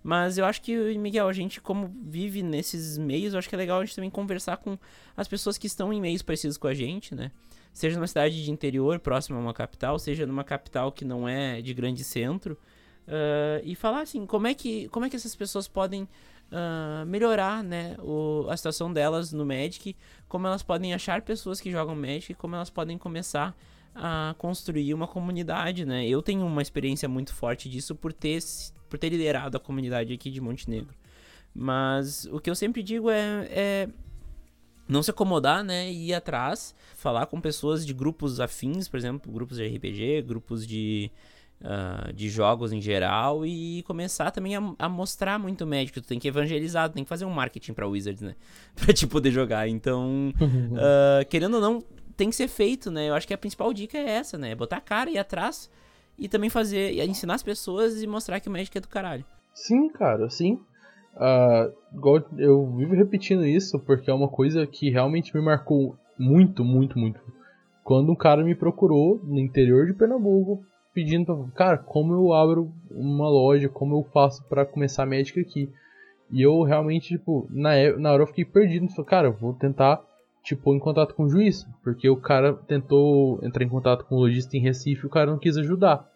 Mas 0.03 0.37
eu 0.37 0.43
acho 0.43 0.61
que, 0.61 0.75
Miguel, 0.97 1.29
a 1.29 1.33
gente, 1.33 1.61
como 1.61 1.89
vive 2.03 2.43
nesses 2.43 2.97
meios, 2.97 3.33
eu 3.33 3.39
acho 3.39 3.47
que 3.47 3.55
é 3.55 3.57
legal 3.57 3.79
a 3.79 3.85
gente 3.85 3.95
também 3.95 4.09
conversar 4.09 4.57
com 4.57 4.77
as 5.15 5.27
pessoas 5.27 5.57
que 5.57 5.67
estão 5.67 5.93
em 5.93 6.01
meios 6.01 6.21
parecidos 6.21 6.57
com 6.57 6.67
a 6.67 6.73
gente, 6.73 7.15
né? 7.15 7.31
Seja 7.71 7.95
numa 7.95 8.07
cidade 8.07 8.43
de 8.43 8.51
interior, 8.51 8.99
próxima 8.99 9.37
a 9.37 9.41
uma 9.41 9.53
capital, 9.53 9.97
seja 9.97 10.25
numa 10.25 10.43
capital 10.43 10.91
que 10.91 11.05
não 11.05 11.29
é 11.29 11.61
de 11.61 11.73
grande 11.73 12.03
centro. 12.03 12.57
Uh, 13.07 13.63
e 13.63 13.75
falar 13.75 14.01
assim, 14.01 14.25
como 14.25 14.47
é 14.47 14.53
que, 14.53 14.89
como 14.89 15.05
é 15.05 15.09
que 15.09 15.15
essas 15.15 15.33
pessoas 15.33 15.65
podem 15.65 16.09
uh, 16.51 17.05
melhorar 17.05 17.63
né, 17.63 17.95
o, 17.99 18.47
a 18.49 18.57
situação 18.57 18.91
delas 18.91 19.31
no 19.31 19.45
Magic, 19.45 19.95
como 20.27 20.47
elas 20.47 20.63
podem 20.63 20.93
achar 20.93 21.21
pessoas 21.21 21.61
que 21.61 21.71
jogam 21.71 21.95
Magic, 21.95 22.33
como 22.35 22.55
elas 22.55 22.69
podem 22.69 22.97
começar 22.97 23.55
a 23.95 24.35
construir 24.37 24.93
uma 24.93 25.07
comunidade, 25.07 25.85
né? 25.85 26.07
Eu 26.07 26.21
tenho 26.21 26.45
uma 26.45 26.61
experiência 26.61 27.09
muito 27.09 27.33
forte 27.33 27.67
disso 27.67 27.95
por 27.95 28.13
ter, 28.13 28.39
por 28.87 28.99
ter 28.99 29.09
liderado 29.09 29.57
a 29.57 29.59
comunidade 29.59 30.13
aqui 30.13 30.29
de 30.29 30.39
Montenegro. 30.39 30.93
Mas 31.53 32.25
o 32.25 32.39
que 32.39 32.49
eu 32.49 32.55
sempre 32.55 32.83
digo 32.83 33.09
é, 33.09 33.47
é 33.49 33.89
não 34.87 35.01
se 35.01 35.09
acomodar, 35.09 35.63
né? 35.63 35.91
Ir 35.91 36.13
atrás, 36.13 36.75
falar 36.95 37.25
com 37.25 37.41
pessoas 37.41 37.85
de 37.85 37.93
grupos 37.93 38.39
afins, 38.39 38.87
por 38.87 38.97
exemplo, 38.97 39.31
grupos 39.31 39.57
de 39.57 39.67
RPG, 39.67 40.21
grupos 40.21 40.67
de, 40.67 41.11
uh, 41.61 42.13
de 42.13 42.29
jogos 42.29 42.71
em 42.71 42.81
geral, 42.81 43.45
e 43.45 43.83
começar 43.83 44.31
também 44.31 44.55
a, 44.55 44.73
a 44.77 44.89
mostrar 44.89 45.39
muito 45.39 45.65
médico. 45.65 46.01
Tu 46.01 46.07
tem 46.07 46.19
que 46.19 46.27
evangelizar, 46.27 46.89
tu 46.89 46.93
tem 46.93 47.03
que 47.03 47.09
fazer 47.09 47.25
um 47.25 47.31
marketing 47.31 47.73
pra 47.73 47.87
Wizards, 47.87 48.21
né? 48.21 48.35
pra 48.75 48.93
te 48.93 49.07
poder 49.07 49.31
jogar. 49.31 49.67
Então, 49.67 50.33
uh, 50.39 51.25
querendo 51.29 51.55
ou 51.55 51.61
não, 51.61 51.83
tem 52.15 52.29
que 52.29 52.35
ser 52.35 52.47
feito, 52.47 52.89
né? 52.91 53.09
Eu 53.09 53.13
acho 53.13 53.27
que 53.27 53.33
a 53.33 53.37
principal 53.37 53.73
dica 53.73 53.97
é 53.97 54.09
essa, 54.09 54.37
né? 54.37 54.55
Botar 54.55 54.77
a 54.77 54.81
cara 54.81 55.09
e 55.09 55.13
ir 55.13 55.19
atrás 55.19 55.69
e 56.17 56.27
também 56.27 56.49
fazer, 56.49 56.93
e 56.93 57.05
ensinar 57.05 57.35
as 57.35 57.43
pessoas 57.43 58.01
e 58.01 58.07
mostrar 58.07 58.39
que 58.39 58.49
o 58.49 58.51
Magic 58.51 58.75
é 58.75 58.81
do 58.81 58.87
caralho. 58.87 59.23
Sim, 59.53 59.89
cara, 59.89 60.29
sim. 60.29 60.59
Uh, 61.15 61.73
eu 62.37 62.75
vivo 62.75 62.93
repetindo 62.93 63.45
isso 63.45 63.79
porque 63.79 64.09
é 64.09 64.13
uma 64.13 64.27
coisa 64.27 64.67
que 64.67 64.89
realmente 64.89 65.35
me 65.35 65.41
marcou 65.41 65.95
muito, 66.17 66.63
muito, 66.63 66.97
muito. 66.97 67.19
Quando 67.83 68.11
um 68.11 68.15
cara 68.15 68.43
me 68.43 68.53
procurou 68.53 69.19
no 69.23 69.39
interior 69.39 69.87
de 69.87 69.93
Pernambuco 69.93 70.63
pedindo 70.97 71.47
cara, 71.53 71.77
como 71.77 72.11
eu 72.11 72.33
abro 72.33 72.73
uma 72.89 73.29
loja, 73.29 73.69
como 73.69 73.95
eu 73.95 74.03
faço 74.11 74.43
para 74.45 74.65
começar 74.65 75.03
a 75.03 75.05
Magic 75.05 75.39
aqui. 75.39 75.69
E 76.31 76.41
eu 76.41 76.63
realmente, 76.63 77.09
tipo, 77.09 77.47
na, 77.51 77.95
na 77.99 78.11
hora 78.11 78.23
eu 78.23 78.27
fiquei 78.27 78.43
perdido. 78.43 78.89
Falei, 78.89 79.05
cara, 79.05 79.27
eu 79.27 79.33
vou 79.33 79.53
tentar 79.53 80.01
tipo, 80.43 80.73
em 80.73 80.79
contato 80.79 81.13
com 81.13 81.25
o 81.25 81.29
juiz, 81.29 81.67
porque 81.83 82.09
o 82.09 82.17
cara 82.17 82.53
tentou 82.53 83.39
entrar 83.43 83.63
em 83.63 83.69
contato 83.69 84.05
com 84.05 84.15
o 84.15 84.19
lojista 84.19 84.57
em 84.57 84.59
Recife 84.59 85.03
e 85.03 85.05
o 85.05 85.09
cara 85.09 85.29
não 85.29 85.37
quis 85.37 85.55
ajudar. 85.55 86.09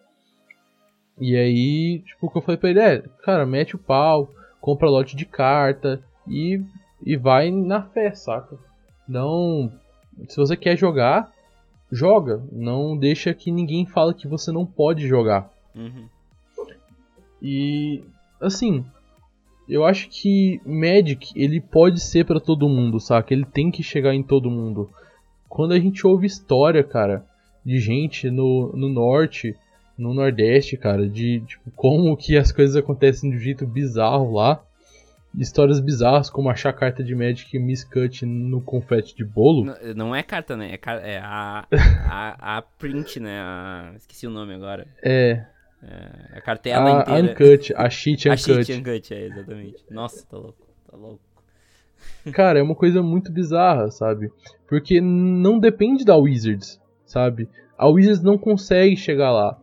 E 1.19 1.35
aí, 1.35 1.99
tipo, 1.99 2.25
o 2.25 2.29
que 2.31 2.39
eu 2.39 2.41
falei 2.41 2.57
pra 2.57 2.69
ele 2.71 2.79
é, 2.79 3.03
cara, 3.23 3.45
mete 3.45 3.75
o 3.75 3.79
pau, 3.79 4.31
compra 4.59 4.89
lote 4.89 5.15
de 5.15 5.25
carta 5.25 6.01
e, 6.27 6.59
e 7.05 7.15
vai 7.15 7.51
na 7.51 7.83
fé, 7.83 8.15
saca? 8.15 8.57
Não. 9.07 9.71
Se 10.27 10.37
você 10.37 10.57
quer 10.57 10.75
jogar, 10.75 11.31
joga. 11.91 12.43
Não 12.51 12.97
deixa 12.97 13.33
que 13.33 13.51
ninguém 13.51 13.85
fale 13.85 14.13
que 14.13 14.27
você 14.27 14.51
não 14.51 14.65
pode 14.65 15.07
jogar. 15.07 15.51
Uhum. 15.75 16.07
E 17.41 18.03
assim, 18.39 18.85
eu 19.67 19.85
acho 19.85 20.09
que 20.09 20.61
Magic, 20.65 21.31
ele 21.35 21.59
pode 21.59 21.99
ser 22.01 22.25
para 22.25 22.39
todo 22.39 22.69
mundo, 22.69 22.99
saca? 22.99 23.33
Ele 23.33 23.45
tem 23.45 23.71
que 23.71 23.83
chegar 23.83 24.13
em 24.13 24.23
todo 24.23 24.51
mundo. 24.51 24.89
Quando 25.47 25.73
a 25.73 25.79
gente 25.79 26.05
ouve 26.05 26.27
história, 26.27 26.83
cara, 26.83 27.25
de 27.65 27.79
gente 27.79 28.29
no, 28.29 28.71
no 28.75 28.89
norte, 28.89 29.55
no 29.97 30.13
nordeste, 30.13 30.77
cara, 30.77 31.07
de 31.07 31.41
tipo, 31.41 31.71
como 31.75 32.15
que 32.17 32.37
as 32.37 32.51
coisas 32.51 32.75
acontecem 32.75 33.29
de 33.29 33.37
um 33.37 33.39
jeito 33.39 33.67
bizarro 33.67 34.33
lá. 34.33 34.63
Histórias 35.37 35.79
bizarras, 35.79 36.29
como 36.29 36.49
achar 36.49 36.73
carta 36.73 37.03
de 37.03 37.15
Magic 37.15 37.57
Miss 37.57 37.83
Cut 37.83 38.25
no 38.25 38.61
confete 38.61 39.15
de 39.15 39.23
bolo. 39.23 39.65
Não, 39.65 39.93
não 39.95 40.15
é 40.15 40.21
carta, 40.21 40.57
né? 40.57 40.73
É, 40.73 41.13
é 41.13 41.19
a, 41.19 41.65
a, 41.71 42.57
a 42.57 42.61
print, 42.61 43.19
né? 43.19 43.39
A... 43.39 43.93
Esqueci 43.95 44.27
o 44.27 44.29
nome 44.29 44.53
agora. 44.53 44.85
É. 45.01 45.45
É, 45.83 46.37
a 46.37 46.41
cartela 46.41 46.99
a 46.99 47.01
inteira. 47.01 47.31
Uncut, 47.31 47.73
a 47.75 47.89
cheat 47.89 48.29
Uncut. 48.29 48.51
A 48.51 48.63
cheat 48.63 48.79
Uncut, 48.79 49.13
é, 49.13 49.25
exatamente. 49.25 49.83
Nossa, 49.89 50.25
tá 50.27 50.37
louco, 50.37 50.67
tá 50.89 50.97
louco. 50.97 51.19
Cara, 52.33 52.59
é 52.59 52.61
uma 52.61 52.75
coisa 52.75 53.01
muito 53.01 53.31
bizarra, 53.31 53.89
sabe? 53.89 54.31
Porque 54.67 55.01
não 55.01 55.59
depende 55.59 56.05
da 56.05 56.15
Wizards, 56.15 56.79
sabe? 57.05 57.49
A 57.77 57.87
Wizards 57.87 58.21
não 58.21 58.37
consegue 58.37 58.95
chegar 58.95 59.31
lá. 59.31 59.57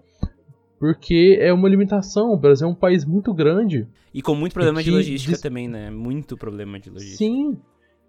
Porque 0.78 1.38
é 1.40 1.52
uma 1.52 1.68
limitação. 1.68 2.32
O 2.32 2.36
Brasil 2.36 2.66
é 2.66 2.70
um 2.70 2.74
país 2.74 3.04
muito 3.04 3.32
grande. 3.34 3.86
E 4.14 4.22
com 4.22 4.34
muito 4.34 4.52
problema 4.52 4.82
de 4.82 4.90
logística 4.90 5.32
diz... 5.32 5.40
também, 5.40 5.68
né? 5.68 5.90
Muito 5.90 6.36
problema 6.36 6.78
de 6.78 6.90
logística. 6.90 7.18
Sim. 7.18 7.58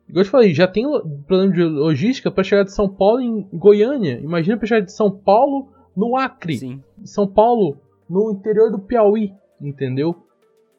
Igual 0.08 0.22
eu 0.22 0.26
te 0.26 0.30
falei, 0.30 0.54
já 0.54 0.68
tem 0.68 0.86
problema 1.28 1.54
de 1.54 1.64
logística 1.64 2.32
para 2.32 2.44
chegar 2.44 2.64
de 2.64 2.74
São 2.74 2.90
Paulo 2.90 3.22
em 3.22 3.48
Goiânia. 3.54 4.20
Imagina 4.20 4.58
pra 4.58 4.68
chegar 4.68 4.82
de 4.82 4.92
São 4.92 5.12
Paulo 5.12 5.70
no 5.96 6.16
Acre. 6.16 6.58
Sim. 6.58 6.84
São 7.04 7.28
Paulo 7.28 7.78
no 8.10 8.32
interior 8.32 8.72
do 8.72 8.80
Piauí, 8.80 9.32
entendeu? 9.62 10.16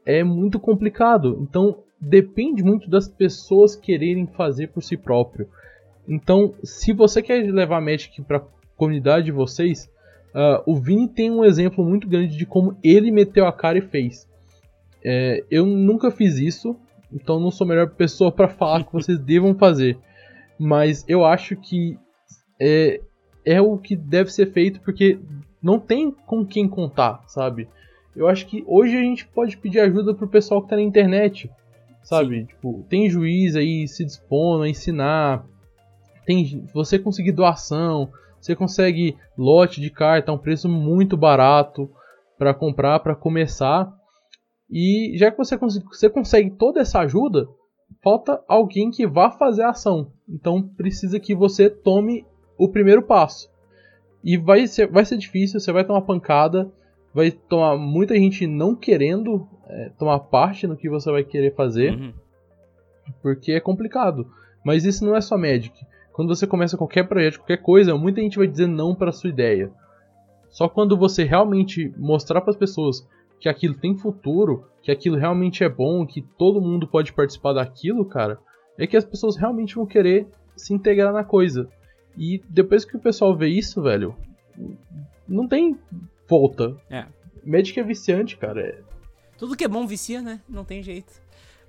é 0.05 0.24
muito 0.24 0.59
complicado. 0.59 1.38
Então 1.40 1.83
depende 2.00 2.62
muito 2.62 2.88
das 2.88 3.09
pessoas 3.09 3.76
quererem 3.76 4.26
fazer 4.26 4.68
por 4.68 4.83
si 4.83 4.96
próprio. 4.96 5.48
Então, 6.09 6.55
se 6.64 6.92
você 6.92 7.22
quer 7.22 7.44
levar 7.53 7.81
Magic 7.81 8.22
para 8.22 8.38
a 8.38 8.44
comunidade 8.76 9.26
de 9.26 9.33
vocês, 9.33 9.88
uh, 10.35 10.62
o 10.66 10.77
Vini 10.77 11.09
tem 11.09 11.31
um 11.31 11.45
exemplo 11.45 11.85
muito 11.85 12.09
grande 12.09 12.37
de 12.37 12.47
como 12.47 12.77
ele 12.83 13.11
meteu 13.11 13.47
a 13.47 13.53
cara 13.53 13.79
e 13.79 13.83
fez. 13.83 14.29
É, 15.03 15.45
eu 15.51 15.64
nunca 15.64 16.11
fiz 16.11 16.37
isso, 16.38 16.77
então 17.12 17.40
não 17.40 17.51
sou 17.51 17.64
a 17.64 17.69
melhor 17.69 17.90
pessoa 17.90 18.31
para 18.31 18.49
falar 18.49 18.85
que 18.85 18.93
vocês 18.93 19.19
devam 19.21 19.55
fazer. 19.55 19.99
Mas 20.59 21.05
eu 21.09 21.25
acho 21.25 21.57
que 21.57 21.99
é, 22.61 23.01
é 23.45 23.61
o 23.61 23.79
que 23.79 23.97
deve 23.97 24.31
ser 24.31 24.53
feito 24.53 24.81
porque 24.81 25.19
não 25.62 25.79
tem 25.79 26.11
com 26.11 26.45
quem 26.45 26.69
contar, 26.69 27.23
sabe? 27.27 27.69
Eu 28.14 28.29
acho 28.29 28.47
que 28.47 28.64
hoje 28.66 28.97
a 28.97 29.01
gente 29.01 29.27
pode 29.27 29.57
pedir 29.57 29.81
ajuda 29.81 30.14
pro 30.14 30.29
pessoal 30.29 30.62
que 30.62 30.69
tá 30.69 30.77
na 30.77 30.83
internet, 30.83 31.51
sabe? 32.03 32.45
Tipo, 32.45 32.85
tem 32.88 33.09
juiz 33.09 33.57
aí 33.57 33.87
se 33.87 34.05
dispondo 34.05 34.64
a 34.64 34.69
ensinar, 34.69 35.47
tem 36.27 36.64
você 36.73 36.99
conseguir 36.99 37.33
doação, 37.33 38.11
você 38.40 38.57
consegue 38.57 39.16
lote 39.37 39.81
de 39.81 39.90
carta 39.90 40.31
a 40.31 40.35
um 40.35 40.38
preço 40.38 40.68
muito 40.68 41.16
barato 41.16 41.90
para 42.38 42.55
comprar, 42.55 43.00
para 43.00 43.14
começar. 43.14 43.92
E 44.70 45.12
já 45.16 45.31
que 45.31 45.37
você, 45.37 45.59
cons 45.59 45.79
você 45.85 46.09
consegue 46.09 46.50
toda 46.50 46.81
essa 46.81 47.00
ajuda, 47.00 47.46
falta 48.03 48.42
alguém 48.48 48.90
que 48.90 49.07
vá 49.07 49.31
fazer 49.31 49.62
a 49.62 49.70
ação. 49.70 50.12
Então 50.29 50.62
precisa 50.62 51.20
que 51.20 51.35
você 51.35 51.68
tome 51.68 52.24
o 52.57 52.68
primeiro 52.68 53.03
passo. 53.03 53.50
E 54.22 54.37
vai 54.37 54.66
ser, 54.66 54.87
vai 54.87 55.05
ser 55.05 55.16
difícil, 55.16 55.61
você 55.61 55.72
vai 55.72 55.85
tomar 55.85 56.03
pancada, 56.03 56.70
vai 57.12 57.31
tomar 57.31 57.76
muita 57.76 58.14
gente 58.14 58.46
não 58.46 58.74
querendo 58.74 59.48
é, 59.66 59.90
tomar 59.98 60.20
parte 60.20 60.66
no 60.66 60.76
que 60.76 60.88
você 60.88 61.11
vai 61.11 61.24
querer 61.24 61.55
fazer, 61.55 61.92
uhum. 61.92 62.12
porque 63.22 63.53
é 63.53 63.61
complicado. 63.61 64.31
Mas 64.64 64.85
isso 64.85 65.05
não 65.05 65.16
é 65.16 65.20
só 65.20 65.38
Magic. 65.38 65.74
Quando 66.20 66.37
você 66.37 66.46
começa 66.46 66.76
qualquer 66.76 67.09
projeto, 67.09 67.38
qualquer 67.38 67.62
coisa, 67.62 67.96
muita 67.96 68.20
gente 68.20 68.37
vai 68.37 68.46
dizer 68.46 68.66
não 68.66 68.94
para 68.94 69.11
sua 69.11 69.30
ideia. 69.30 69.72
Só 70.50 70.68
quando 70.68 70.94
você 70.94 71.24
realmente 71.24 71.94
mostrar 71.96 72.42
para 72.42 72.50
as 72.50 72.59
pessoas 72.59 73.09
que 73.40 73.48
aquilo 73.48 73.72
tem 73.72 73.96
futuro, 73.96 74.66
que 74.83 74.92
aquilo 74.92 75.16
realmente 75.16 75.64
é 75.64 75.68
bom, 75.70 76.04
que 76.04 76.20
todo 76.20 76.61
mundo 76.61 76.87
pode 76.87 77.14
participar 77.14 77.54
daquilo, 77.54 78.04
cara, 78.04 78.38
é 78.76 78.87
que 78.87 78.98
as 78.98 79.04
pessoas 79.06 79.35
realmente 79.35 79.76
vão 79.76 79.87
querer 79.87 80.26
se 80.54 80.74
integrar 80.74 81.11
na 81.11 81.24
coisa. 81.24 81.66
E 82.18 82.42
depois 82.50 82.85
que 82.85 82.98
o 82.98 83.00
pessoal 83.00 83.35
vê 83.35 83.48
isso, 83.48 83.80
velho, 83.80 84.14
não 85.26 85.48
tem 85.48 85.78
volta. 86.28 86.76
É. 86.90 87.06
Magic 87.42 87.80
é 87.80 87.83
viciante, 87.83 88.37
cara. 88.37 88.61
É... 88.61 88.78
Tudo 89.38 89.56
que 89.56 89.64
é 89.64 89.68
bom 89.68 89.87
vicia, 89.87 90.20
né? 90.20 90.42
Não 90.46 90.66
tem 90.66 90.83
jeito. 90.83 91.14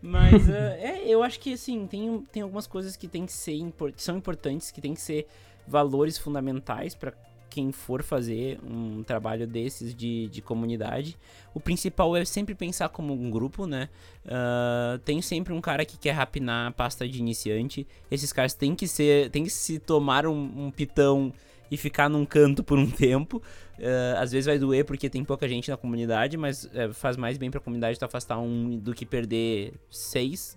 Mas 0.01 0.47
uh, 0.47 0.51
é, 0.79 1.07
eu 1.07 1.21
acho 1.23 1.39
que 1.39 1.53
assim, 1.53 1.85
tem, 1.87 2.21
tem 2.31 2.41
algumas 2.41 2.67
coisas 2.67 2.95
que 2.95 3.07
tem 3.07 3.25
que 3.25 3.31
ser 3.33 3.53
que 3.95 4.03
são 4.03 4.17
importantes, 4.17 4.71
que 4.71 4.81
tem 4.81 4.93
que 4.93 5.01
ser 5.01 5.27
valores 5.67 6.17
fundamentais 6.17 6.95
para 6.95 7.13
quem 7.51 7.71
for 7.73 8.01
fazer 8.01 8.57
um 8.63 9.03
trabalho 9.03 9.45
desses 9.45 9.93
de, 9.93 10.27
de 10.29 10.41
comunidade. 10.41 11.17
O 11.53 11.59
principal 11.59 12.15
é 12.15 12.23
sempre 12.23 12.55
pensar 12.55 12.87
como 12.87 13.13
um 13.13 13.29
grupo, 13.29 13.67
né? 13.67 13.89
Uh, 14.25 14.97
tem 14.99 15.21
sempre 15.21 15.53
um 15.53 15.59
cara 15.59 15.83
que 15.83 15.97
quer 15.97 16.11
rapinar 16.11 16.67
a 16.67 16.71
pasta 16.71 17.07
de 17.07 17.19
iniciante. 17.19 17.85
Esses 18.09 18.31
caras 18.31 18.53
têm 18.53 18.73
que 18.73 18.87
ser. 18.87 19.29
tem 19.29 19.43
que 19.43 19.49
se 19.49 19.77
tomar 19.79 20.25
um, 20.25 20.65
um 20.65 20.71
pitão 20.71 21.33
e 21.69 21.75
ficar 21.75 22.09
num 22.09 22.25
canto 22.25 22.63
por 22.63 22.79
um 22.79 22.89
tempo. 22.89 23.43
Uh, 23.81 24.19
às 24.19 24.31
vezes 24.31 24.45
vai 24.45 24.59
doer 24.59 24.85
porque 24.85 25.09
tem 25.09 25.25
pouca 25.25 25.47
gente 25.47 25.71
na 25.71 25.75
comunidade, 25.75 26.37
mas 26.37 26.65
uh, 26.65 26.93
faz 26.93 27.17
mais 27.17 27.37
bem 27.37 27.49
pra 27.49 27.59
comunidade 27.59 27.97
tu 27.97 28.05
afastar 28.05 28.37
um 28.37 28.77
do 28.77 28.93
que 28.93 29.05
perder 29.07 29.73
seis 29.89 30.55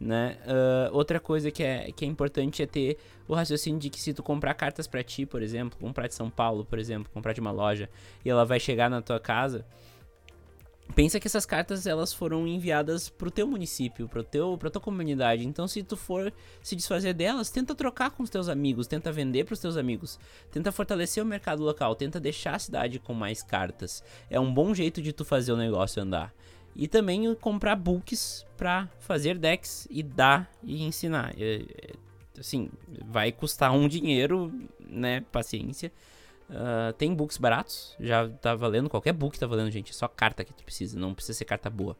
né? 0.00 0.36
Uh, 0.46 0.94
outra 0.94 1.18
coisa 1.18 1.50
que 1.50 1.62
é, 1.62 1.90
que 1.90 2.04
é 2.04 2.08
importante 2.08 2.62
é 2.62 2.66
ter 2.66 2.98
o 3.26 3.34
raciocínio 3.34 3.80
de 3.80 3.90
que 3.90 4.00
se 4.00 4.14
tu 4.14 4.22
comprar 4.22 4.54
cartas 4.54 4.86
para 4.86 5.02
ti, 5.02 5.26
por 5.26 5.42
exemplo, 5.42 5.78
comprar 5.78 6.06
de 6.06 6.14
São 6.14 6.30
Paulo, 6.30 6.64
por 6.64 6.78
exemplo, 6.78 7.10
comprar 7.12 7.32
de 7.32 7.40
uma 7.40 7.50
loja 7.50 7.88
e 8.24 8.30
ela 8.30 8.44
vai 8.44 8.60
chegar 8.60 8.88
na 8.88 9.02
tua 9.02 9.18
casa, 9.18 9.64
pensa 10.94 11.20
que 11.20 11.26
essas 11.26 11.46
cartas 11.46 11.86
elas 11.86 12.12
foram 12.12 12.46
enviadas 12.46 13.08
pro 13.08 13.30
teu 13.30 13.46
município, 13.46 14.08
pro 14.08 14.22
teu, 14.22 14.56
pra 14.58 14.70
tua 14.70 14.80
comunidade. 14.80 15.46
Então, 15.46 15.68
se 15.68 15.82
tu 15.82 15.96
for 15.96 16.32
se 16.62 16.74
desfazer 16.74 17.14
delas, 17.14 17.50
tenta 17.50 17.74
trocar 17.74 18.10
com 18.10 18.22
os 18.22 18.30
teus 18.30 18.48
amigos, 18.48 18.86
tenta 18.86 19.12
vender 19.12 19.44
pros 19.44 19.60
teus 19.60 19.76
amigos, 19.76 20.18
tenta 20.50 20.72
fortalecer 20.72 21.22
o 21.22 21.26
mercado 21.26 21.62
local, 21.62 21.94
tenta 21.94 22.18
deixar 22.18 22.56
a 22.56 22.58
cidade 22.58 22.98
com 22.98 23.14
mais 23.14 23.42
cartas. 23.42 24.02
É 24.30 24.40
um 24.40 24.52
bom 24.52 24.74
jeito 24.74 25.00
de 25.00 25.12
tu 25.12 25.24
fazer 25.24 25.52
o 25.52 25.56
negócio 25.56 26.02
andar. 26.02 26.34
E 26.74 26.86
também 26.86 27.34
comprar 27.34 27.74
books 27.74 28.46
para 28.56 28.88
fazer 29.00 29.36
decks 29.36 29.88
e 29.90 30.02
dar 30.02 30.50
e 30.62 30.84
ensinar. 30.84 31.34
É, 31.36 31.64
é, 31.82 31.92
assim, 32.38 32.70
vai 33.04 33.32
custar 33.32 33.72
um 33.72 33.88
dinheiro, 33.88 34.52
né? 34.80 35.24
Paciência. 35.32 35.92
Uh, 36.48 36.92
tem 36.94 37.14
books 37.14 37.36
baratos, 37.36 37.94
já 38.00 38.28
tá 38.28 38.54
valendo. 38.54 38.88
Qualquer 38.88 39.12
book 39.12 39.38
tá 39.38 39.46
valendo, 39.46 39.70
gente. 39.70 39.94
Só 39.94 40.08
carta 40.08 40.44
que 40.44 40.52
tu 40.52 40.64
precisa, 40.64 40.98
não 40.98 41.14
precisa 41.14 41.36
ser 41.36 41.44
carta 41.44 41.68
boa. 41.68 41.96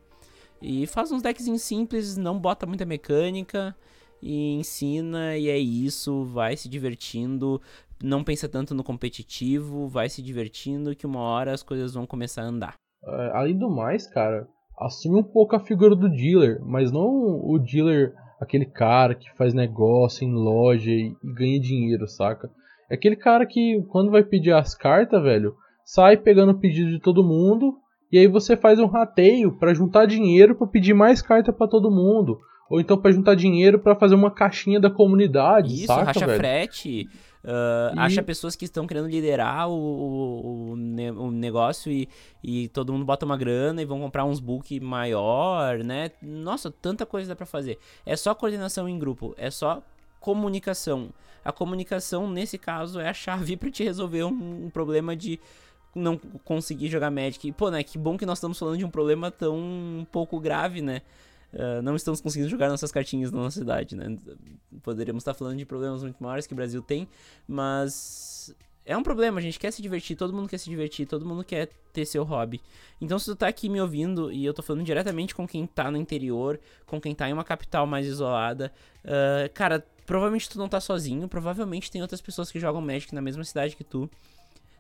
E 0.61 0.87
faz 0.87 1.13
uns 1.13 1.23
decks 1.23 1.45
simples, 1.61 2.17
não 2.17 2.39
bota 2.39 2.67
muita 2.67 2.85
mecânica 2.85 3.77
e 4.21 4.55
ensina, 4.55 5.37
e 5.37 5.49
é 5.49 5.59
isso. 5.59 6.25
Vai 6.25 6.57
se 6.57 6.69
divertindo, 6.69 7.61
não 8.03 8.25
pensa 8.25 8.49
tanto 8.49 8.75
no 8.75 8.83
competitivo, 8.83 9.87
vai 9.87 10.09
se 10.09 10.23
divertindo, 10.23 10.97
que 10.97 11.07
uma 11.07 11.21
hora 11.21 11.53
as 11.53 11.63
coisas 11.63 11.95
vão 11.95 12.07
começar 12.07 12.43
a 12.43 12.47
andar. 12.47 12.75
Uh, 13.03 13.31
além 13.35 13.57
do 13.57 13.71
mais, 13.71 14.07
cara, 14.09 14.49
assume 14.79 15.21
um 15.21 15.25
pouco 15.25 15.55
a 15.55 15.61
figura 15.61 15.95
do 15.95 16.09
dealer, 16.09 16.61
mas 16.65 16.91
não 16.91 17.07
o 17.07 17.59
dealer, 17.59 18.15
aquele 18.41 18.67
cara 18.67 19.15
que 19.15 19.31
faz 19.37 19.53
negócio 19.55 20.27
em 20.27 20.33
loja 20.33 20.91
e, 20.91 21.15
e 21.23 21.33
ganha 21.33 21.61
dinheiro, 21.61 22.09
saca? 22.09 22.51
É 22.91 22.95
aquele 22.95 23.17
cara 23.17 23.47
que, 23.47 23.83
quando 23.89 24.11
vai 24.11 24.23
pedir 24.23 24.53
as 24.53 24.75
cartas, 24.75 25.23
velho, 25.23 25.55
sai 25.85 26.17
pegando 26.17 26.53
o 26.53 26.59
pedido 26.59 26.91
de 26.91 27.01
todo 27.01 27.25
mundo 27.25 27.77
e 28.11 28.19
aí 28.19 28.27
você 28.27 28.57
faz 28.57 28.79
um 28.79 28.87
rateio 28.87 29.53
para 29.59 29.75
juntar 29.75 30.07
dinheiro 30.07 30.55
para 30.55 30.67
pedir 30.67 30.95
mais 30.95 31.21
carta 31.21 31.53
para 31.53 31.69
todo 31.69 31.91
mundo. 31.91 32.39
Ou 32.71 32.81
então 32.81 32.99
para 32.99 33.13
juntar 33.13 33.35
dinheiro 33.35 33.79
para 33.79 33.97
fazer 33.97 34.15
uma 34.15 34.31
caixinha 34.31 34.81
da 34.81 34.91
comunidade, 34.91 35.75
Isso, 35.75 35.87
saca, 35.87 36.05
racha 36.05 36.27
velho? 36.27 36.39
frete, 36.39 37.09
Uh, 37.45 37.95
e... 37.95 37.99
Acha 38.01 38.23
pessoas 38.23 38.57
que 38.57 38.65
estão 38.65 38.87
querendo 38.87 39.09
liderar 39.09 39.71
o, 39.71 39.73
o, 39.73 40.73
o, 40.73 41.31
negócio 41.31 41.91
e, 41.91 42.09
e 42.43 42.69
todo 42.69 42.93
mundo 42.93 43.05
bota 43.05 43.25
uma 43.25 43.37
grana 43.37 43.81
e 43.81 43.85
vão 43.85 44.01
comprar 44.01 44.25
uns 44.25 44.41
book 44.41 44.79
maior, 44.81 45.79
né? 45.79 46.11
Nossa, 46.21 46.71
tanta 46.71 47.07
coisa 47.07 47.29
dá 47.29 47.37
pra 47.37 47.47
fazer. 47.47 47.79
É 48.05 48.17
só 48.17 48.35
coordenação 48.35 48.89
em 48.89 48.99
grupo, 48.99 49.35
é 49.39 49.51
só 49.51 49.83
comunicação. 50.29 51.09
A 51.43 51.51
comunicação, 51.51 52.31
nesse 52.31 52.59
caso, 52.59 53.01
é 53.01 53.09
a 53.09 53.15
chave 53.15 53.57
para 53.57 53.71
te 53.71 53.83
resolver 53.83 54.25
um, 54.25 54.67
um 54.67 54.71
problema 54.71 55.17
de 55.17 55.41
não 55.95 56.19
conseguir 56.45 56.89
jogar 56.89 57.11
Magic. 57.11 57.51
Pô, 57.53 57.71
né? 57.71 57.83
Que 57.83 57.97
bom 57.97 58.19
que 58.19 58.27
nós 58.27 58.37
estamos 58.37 58.59
falando 58.59 58.77
de 58.77 58.85
um 58.85 58.91
problema 58.91 59.31
tão 59.31 60.07
pouco 60.13 60.39
grave, 60.39 60.83
né? 60.83 61.01
Uh, 61.51 61.81
não 61.81 61.97
estamos 61.97 62.21
conseguindo 62.21 62.51
jogar 62.51 62.69
nossas 62.69 62.93
cartinhas 62.93 63.33
na 63.33 63.39
nossa 63.39 63.59
cidade, 63.59 63.97
né? 63.97 64.19
Poderíamos 64.83 65.23
estar 65.23 65.33
falando 65.33 65.57
de 65.57 65.65
problemas 65.65 66.03
muito 66.03 66.23
maiores 66.23 66.47
que 66.47 66.53
o 66.53 66.57
Brasil 66.57 66.83
tem, 66.83 67.09
mas 67.47 68.55
é 68.85 68.95
um 68.95 69.03
problema, 69.03 69.39
a 69.39 69.43
gente 69.43 69.59
quer 69.59 69.71
se 69.71 69.81
divertir, 69.81 70.15
todo 70.15 70.35
mundo 70.35 70.47
quer 70.47 70.59
se 70.59 70.69
divertir, 70.69 71.07
todo 71.07 71.25
mundo 71.25 71.43
quer 71.43 71.71
ter 71.91 72.05
seu 72.05 72.23
hobby. 72.23 72.61
Então 73.01 73.19
se 73.19 73.25
tu 73.25 73.35
tá 73.35 73.49
aqui 73.49 73.71
me 73.71 73.81
ouvindo 73.81 74.31
e 74.31 74.45
eu 74.45 74.53
tô 74.53 74.63
falando 74.63 74.85
diretamente 74.85 75.35
com 75.35 75.49
quem 75.49 75.67
tá 75.67 75.91
no 75.91 75.97
interior, 75.97 76.61
com 76.85 77.01
quem 77.01 77.15
tá 77.15 77.31
em 77.31 77.33
uma 77.33 77.45
capital 77.45 77.87
mais 77.87 78.07
isolada, 78.07 78.71
uh, 79.05 79.53
cara, 79.55 79.83
provavelmente 80.09 80.49
tu 80.49 80.59
não 80.59 80.71
tá 80.71 80.81
sozinho, 80.81 81.29
provavelmente 81.29 81.91
tem 81.91 82.01
outras 82.01 82.23
pessoas 82.23 82.51
que 82.51 82.59
jogam 82.59 82.81
Magic 82.81 83.15
na 83.15 83.21
mesma 83.21 83.45
cidade 83.45 83.77
que 83.77 83.85
tu. 83.85 84.11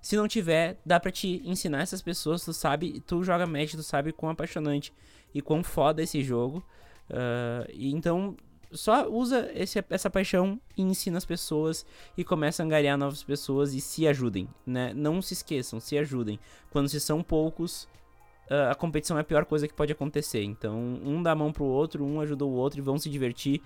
Se 0.00 0.16
não 0.16 0.26
tiver, 0.26 0.78
dá 0.86 0.98
pra 0.98 1.12
te 1.12 1.42
ensinar 1.44 1.82
essas 1.82 2.00
pessoas, 2.00 2.42
tu 2.42 2.54
sabe, 2.54 3.02
tu 3.06 3.22
joga 3.22 3.46
Magic, 3.46 3.76
tu 3.76 3.82
sabe 3.82 4.10
quão 4.10 4.32
apaixonante 4.32 4.90
e 5.34 5.42
quão 5.42 5.62
foda 5.62 6.02
esse 6.02 6.22
jogo. 6.22 6.64
Uh, 7.10 7.70
e 7.74 7.92
então, 7.92 8.38
só 8.72 9.06
usa 9.06 9.50
esse, 9.54 9.84
essa 9.90 10.08
paixão 10.08 10.58
e 10.74 10.80
ensina 10.80 11.18
as 11.18 11.26
pessoas 11.26 11.84
e 12.16 12.24
começa 12.24 12.62
a 12.62 12.64
angariar 12.64 12.96
novas 12.96 13.22
pessoas 13.22 13.74
e 13.74 13.82
se 13.82 14.08
ajudem, 14.08 14.48
né? 14.66 14.94
Não 14.94 15.20
se 15.20 15.34
esqueçam, 15.34 15.78
se 15.78 15.98
ajudem. 15.98 16.40
Quando 16.70 16.88
se 16.88 16.98
são 17.00 17.22
poucos, 17.22 17.82
uh, 18.50 18.70
a 18.70 18.74
competição 18.74 19.18
é 19.18 19.20
a 19.20 19.24
pior 19.24 19.44
coisa 19.44 19.68
que 19.68 19.74
pode 19.74 19.92
acontecer. 19.92 20.42
Então, 20.42 20.74
um 21.04 21.22
dá 21.22 21.32
a 21.32 21.36
mão 21.36 21.52
pro 21.52 21.64
outro, 21.64 22.02
um 22.02 22.18
ajuda 22.18 22.46
o 22.46 22.52
outro 22.52 22.80
e 22.80 22.82
vão 22.82 22.98
se 22.98 23.10
divertir, 23.10 23.60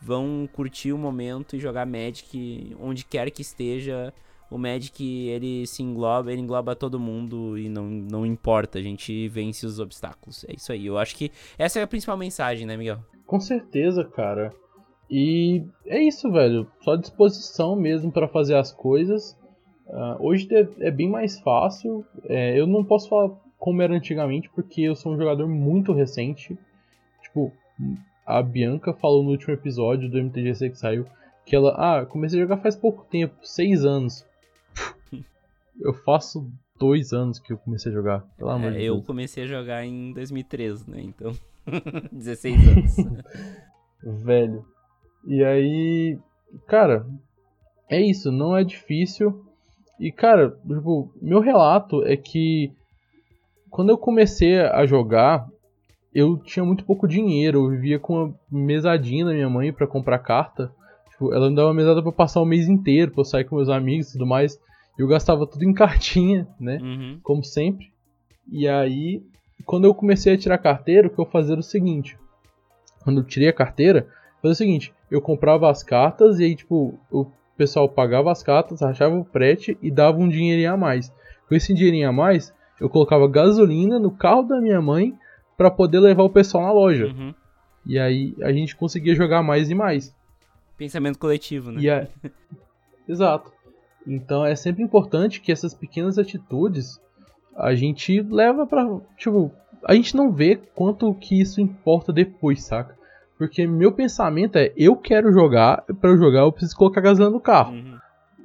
vão 0.00 0.48
curtir 0.52 0.92
o 0.92 0.98
momento 0.98 1.56
e 1.56 1.60
jogar 1.60 1.86
Magic 1.86 2.76
onde 2.80 3.04
quer 3.04 3.30
que 3.30 3.42
esteja 3.42 4.12
o 4.50 4.58
Magic 4.58 5.02
ele 5.28 5.66
se 5.66 5.82
engloba, 5.82 6.32
ele 6.32 6.40
engloba 6.40 6.76
todo 6.76 7.00
mundo 7.00 7.58
e 7.58 7.68
não, 7.68 7.84
não 7.84 8.26
importa, 8.26 8.78
a 8.78 8.82
gente 8.82 9.28
vence 9.28 9.66
os 9.66 9.80
obstáculos. 9.80 10.44
É 10.48 10.54
isso 10.54 10.72
aí. 10.72 10.86
Eu 10.86 10.98
acho 10.98 11.16
que 11.16 11.32
essa 11.58 11.80
é 11.80 11.82
a 11.82 11.86
principal 11.86 12.16
mensagem, 12.16 12.66
né, 12.66 12.76
Miguel? 12.76 12.98
Com 13.26 13.40
certeza, 13.40 14.04
cara. 14.04 14.52
E 15.10 15.64
é 15.86 16.00
isso, 16.00 16.30
velho. 16.30 16.66
Só 16.80 16.96
disposição 16.96 17.76
mesmo 17.76 18.12
para 18.12 18.28
fazer 18.28 18.56
as 18.56 18.72
coisas. 18.72 19.36
Uh, 19.86 20.16
hoje 20.20 20.48
é, 20.52 20.68
é, 20.80 20.90
bem 20.90 21.08
mais 21.08 21.38
fácil. 21.40 22.04
É, 22.24 22.58
eu 22.58 22.66
não 22.66 22.84
posso 22.84 23.08
falar 23.08 23.30
como 23.58 23.82
era 23.82 23.94
antigamente, 23.94 24.50
porque 24.50 24.82
eu 24.82 24.94
sou 24.94 25.12
um 25.12 25.16
jogador 25.16 25.48
muito 25.48 25.92
recente. 25.92 26.56
Tipo, 27.22 27.52
a 28.26 28.42
Bianca 28.42 28.92
falou 28.92 29.22
no 29.22 29.30
último 29.30 29.54
episódio 29.54 30.10
do 30.10 30.18
MTGC 30.18 30.70
que 30.70 30.78
saiu 30.78 31.06
que 31.44 31.54
ela, 31.54 31.74
ah, 31.76 32.04
comecei 32.04 32.40
a 32.40 32.42
jogar 32.42 32.56
faz 32.56 32.74
pouco 32.74 33.06
tempo, 33.08 33.34
seis 33.44 33.84
anos. 33.84 34.26
eu 35.80 35.94
faço 35.94 36.50
dois 36.76 37.12
anos 37.12 37.38
que 37.38 37.52
eu 37.52 37.58
comecei 37.58 37.92
a 37.92 37.94
jogar, 37.94 38.24
pelo 38.36 38.50
amor 38.50 38.72
é, 38.72 38.78
de 38.78 38.84
eu 38.84 38.94
Deus. 38.94 39.06
comecei 39.06 39.44
a 39.44 39.46
jogar 39.46 39.84
em 39.84 40.12
2013, 40.12 40.90
né? 40.90 41.02
Então, 41.02 41.32
16 42.10 42.68
anos. 42.68 42.96
Velho. 44.24 44.64
E 45.24 45.44
aí, 45.44 46.18
cara, 46.66 47.06
é 47.88 48.00
isso, 48.00 48.32
não 48.32 48.56
é 48.56 48.64
difícil. 48.64 49.44
E 49.98 50.10
cara, 50.10 50.50
tipo, 50.50 51.12
meu 51.22 51.40
relato 51.40 52.04
é 52.04 52.16
que 52.16 52.72
quando 53.70 53.90
eu 53.90 53.98
comecei 53.98 54.60
a 54.60 54.84
jogar, 54.84 55.48
eu 56.16 56.38
tinha 56.38 56.64
muito 56.64 56.82
pouco 56.82 57.06
dinheiro, 57.06 57.66
eu 57.66 57.70
vivia 57.72 57.98
com 57.98 58.14
uma 58.14 58.34
mesadinha 58.50 59.26
da 59.26 59.34
minha 59.34 59.50
mãe 59.50 59.70
para 59.70 59.86
comprar 59.86 60.18
carta. 60.18 60.72
Tipo, 61.10 61.34
ela 61.34 61.50
me 61.50 61.54
dava 61.54 61.68
uma 61.68 61.74
mesada 61.74 62.02
pra 62.02 62.10
passar 62.10 62.40
o 62.40 62.46
mês 62.46 62.66
inteiro, 62.70 63.12
pra 63.12 63.20
eu 63.20 63.24
sair 63.26 63.44
com 63.44 63.56
meus 63.56 63.68
amigos 63.68 64.08
e 64.08 64.12
tudo 64.12 64.26
mais. 64.26 64.58
Eu 64.98 65.06
gastava 65.06 65.46
tudo 65.46 65.62
em 65.64 65.74
cartinha, 65.76 66.48
né? 66.58 66.78
Uhum. 66.80 67.20
Como 67.22 67.44
sempre. 67.44 67.92
E 68.50 68.66
aí, 68.66 69.22
quando 69.66 69.84
eu 69.84 69.94
comecei 69.94 70.32
a 70.32 70.38
tirar 70.38 70.56
carteira, 70.56 71.06
o 71.06 71.10
que 71.10 71.18
eu 71.18 71.26
fazia 71.26 71.52
era 71.52 71.60
o 71.60 71.62
seguinte. 71.62 72.18
Quando 73.04 73.20
eu 73.20 73.24
tirei 73.24 73.50
a 73.50 73.52
carteira, 73.52 74.08
fazia 74.40 74.52
o 74.52 74.56
seguinte. 74.56 74.94
Eu 75.10 75.20
comprava 75.20 75.70
as 75.70 75.82
cartas 75.82 76.40
e 76.40 76.44
aí, 76.44 76.56
tipo, 76.56 76.98
o 77.10 77.26
pessoal 77.58 77.90
pagava 77.90 78.32
as 78.32 78.42
cartas, 78.42 78.80
achava 78.80 79.14
o 79.14 79.24
frete 79.24 79.76
e 79.82 79.90
dava 79.90 80.16
um 80.16 80.30
dinheirinho 80.30 80.72
a 80.72 80.78
mais. 80.78 81.12
Com 81.46 81.54
esse 81.54 81.74
dinheirinho 81.74 82.08
a 82.08 82.12
mais, 82.12 82.54
eu 82.80 82.88
colocava 82.88 83.28
gasolina 83.28 83.98
no 83.98 84.10
carro 84.10 84.44
da 84.44 84.62
minha 84.62 84.80
mãe 84.80 85.14
para 85.56 85.70
poder 85.70 86.00
levar 86.00 86.22
o 86.22 86.30
pessoal 86.30 86.64
na 86.64 86.72
loja. 86.72 87.06
Uhum. 87.06 87.34
E 87.84 87.98
aí 87.98 88.34
a 88.42 88.52
gente 88.52 88.76
conseguia 88.76 89.14
jogar 89.14 89.42
mais 89.42 89.70
e 89.70 89.74
mais. 89.74 90.14
Pensamento 90.76 91.18
coletivo, 91.18 91.70
né? 91.70 91.80
E 91.80 91.88
Exato. 93.08 93.52
Então 94.06 94.44
é 94.44 94.54
sempre 94.54 94.82
importante 94.82 95.40
que 95.40 95.52
essas 95.52 95.72
pequenas 95.72 96.18
atitudes 96.18 97.00
a 97.56 97.74
gente 97.74 98.20
leva 98.20 98.66
pra. 98.66 98.86
Tipo, 99.16 99.50
a 99.84 99.94
gente 99.94 100.14
não 100.16 100.32
vê 100.32 100.56
quanto 100.74 101.12
que 101.14 101.40
isso 101.40 101.60
importa 101.60 102.12
depois, 102.12 102.64
saca? 102.64 102.96
Porque 103.38 103.66
meu 103.66 103.92
pensamento 103.92 104.56
é, 104.56 104.72
eu 104.76 104.96
quero 104.96 105.32
jogar, 105.32 105.84
para 106.00 106.10
eu 106.10 106.18
jogar 106.18 106.40
eu 106.40 106.52
preciso 106.52 106.76
colocar 106.76 107.00
gasolina 107.00 107.30
no 107.30 107.40
carro. 107.40 107.74
Uhum. 107.74 107.98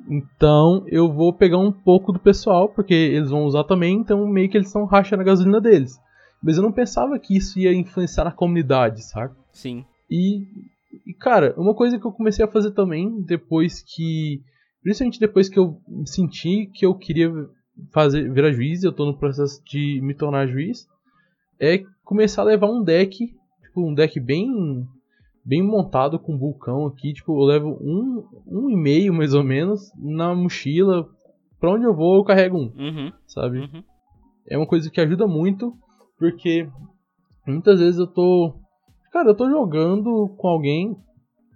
Então 0.09 0.83
eu 0.87 1.11
vou 1.11 1.31
pegar 1.31 1.57
um 1.57 1.71
pouco 1.71 2.11
do 2.11 2.19
pessoal, 2.19 2.69
porque 2.69 2.93
eles 2.93 3.29
vão 3.29 3.45
usar 3.45 3.63
também, 3.63 3.95
então 3.95 4.27
meio 4.27 4.49
que 4.49 4.57
eles 4.57 4.67
estão 4.67 4.85
rachando 4.85 5.21
a 5.21 5.25
gasolina 5.25 5.61
deles. 5.61 5.99
Mas 6.41 6.57
eu 6.57 6.63
não 6.63 6.71
pensava 6.71 7.19
que 7.19 7.35
isso 7.35 7.59
ia 7.59 7.73
influenciar 7.73 8.23
na 8.23 8.31
comunidade, 8.31 9.03
saca? 9.03 9.35
Sim. 9.51 9.85
E, 10.09 10.43
e, 11.05 11.13
cara, 11.13 11.53
uma 11.57 11.75
coisa 11.75 11.99
que 11.99 12.05
eu 12.05 12.11
comecei 12.11 12.43
a 12.43 12.47
fazer 12.47 12.71
também, 12.71 13.21
depois 13.21 13.81
que. 13.81 14.41
Principalmente 14.81 15.19
depois 15.19 15.47
que 15.47 15.59
eu 15.59 15.79
senti 16.05 16.65
que 16.73 16.85
eu 16.85 16.95
queria 16.95 17.31
fazer 17.93 18.31
virar 18.31 18.51
juiz, 18.51 18.83
eu 18.83 18.91
tô 18.91 19.05
no 19.05 19.17
processo 19.17 19.63
de 19.63 19.99
me 20.01 20.15
tornar 20.15 20.47
juiz, 20.47 20.87
é 21.59 21.83
começar 22.03 22.41
a 22.41 22.45
levar 22.45 22.67
um 22.67 22.83
deck, 22.83 23.27
tipo, 23.27 23.87
um 23.87 23.93
deck 23.93 24.19
bem 24.19 24.49
bem 25.43 25.63
montado 25.63 26.19
com 26.19 26.37
vulcão 26.37 26.85
aqui, 26.85 27.13
tipo, 27.13 27.33
eu 27.33 27.45
levo 27.45 27.77
um, 27.81 28.23
um 28.45 28.69
e 28.69 28.75
meio 28.75 29.13
mais 29.13 29.33
ou 29.33 29.43
menos 29.43 29.91
na 29.97 30.35
mochila, 30.35 31.09
pra 31.59 31.71
onde 31.71 31.85
eu 31.85 31.95
vou 31.95 32.17
eu 32.17 32.23
carrego 32.23 32.57
um, 32.57 32.71
uhum. 32.77 33.11
sabe? 33.25 33.59
Uhum. 33.59 33.83
É 34.47 34.57
uma 34.57 34.67
coisa 34.67 34.89
que 34.89 35.01
ajuda 35.01 35.25
muito, 35.27 35.75
porque 36.21 36.69
muitas 37.47 37.79
vezes 37.79 37.99
eu 37.99 38.05
tô. 38.05 38.53
Cara, 39.11 39.29
eu 39.29 39.35
tô 39.35 39.49
jogando 39.49 40.29
com 40.37 40.47
alguém 40.47 40.95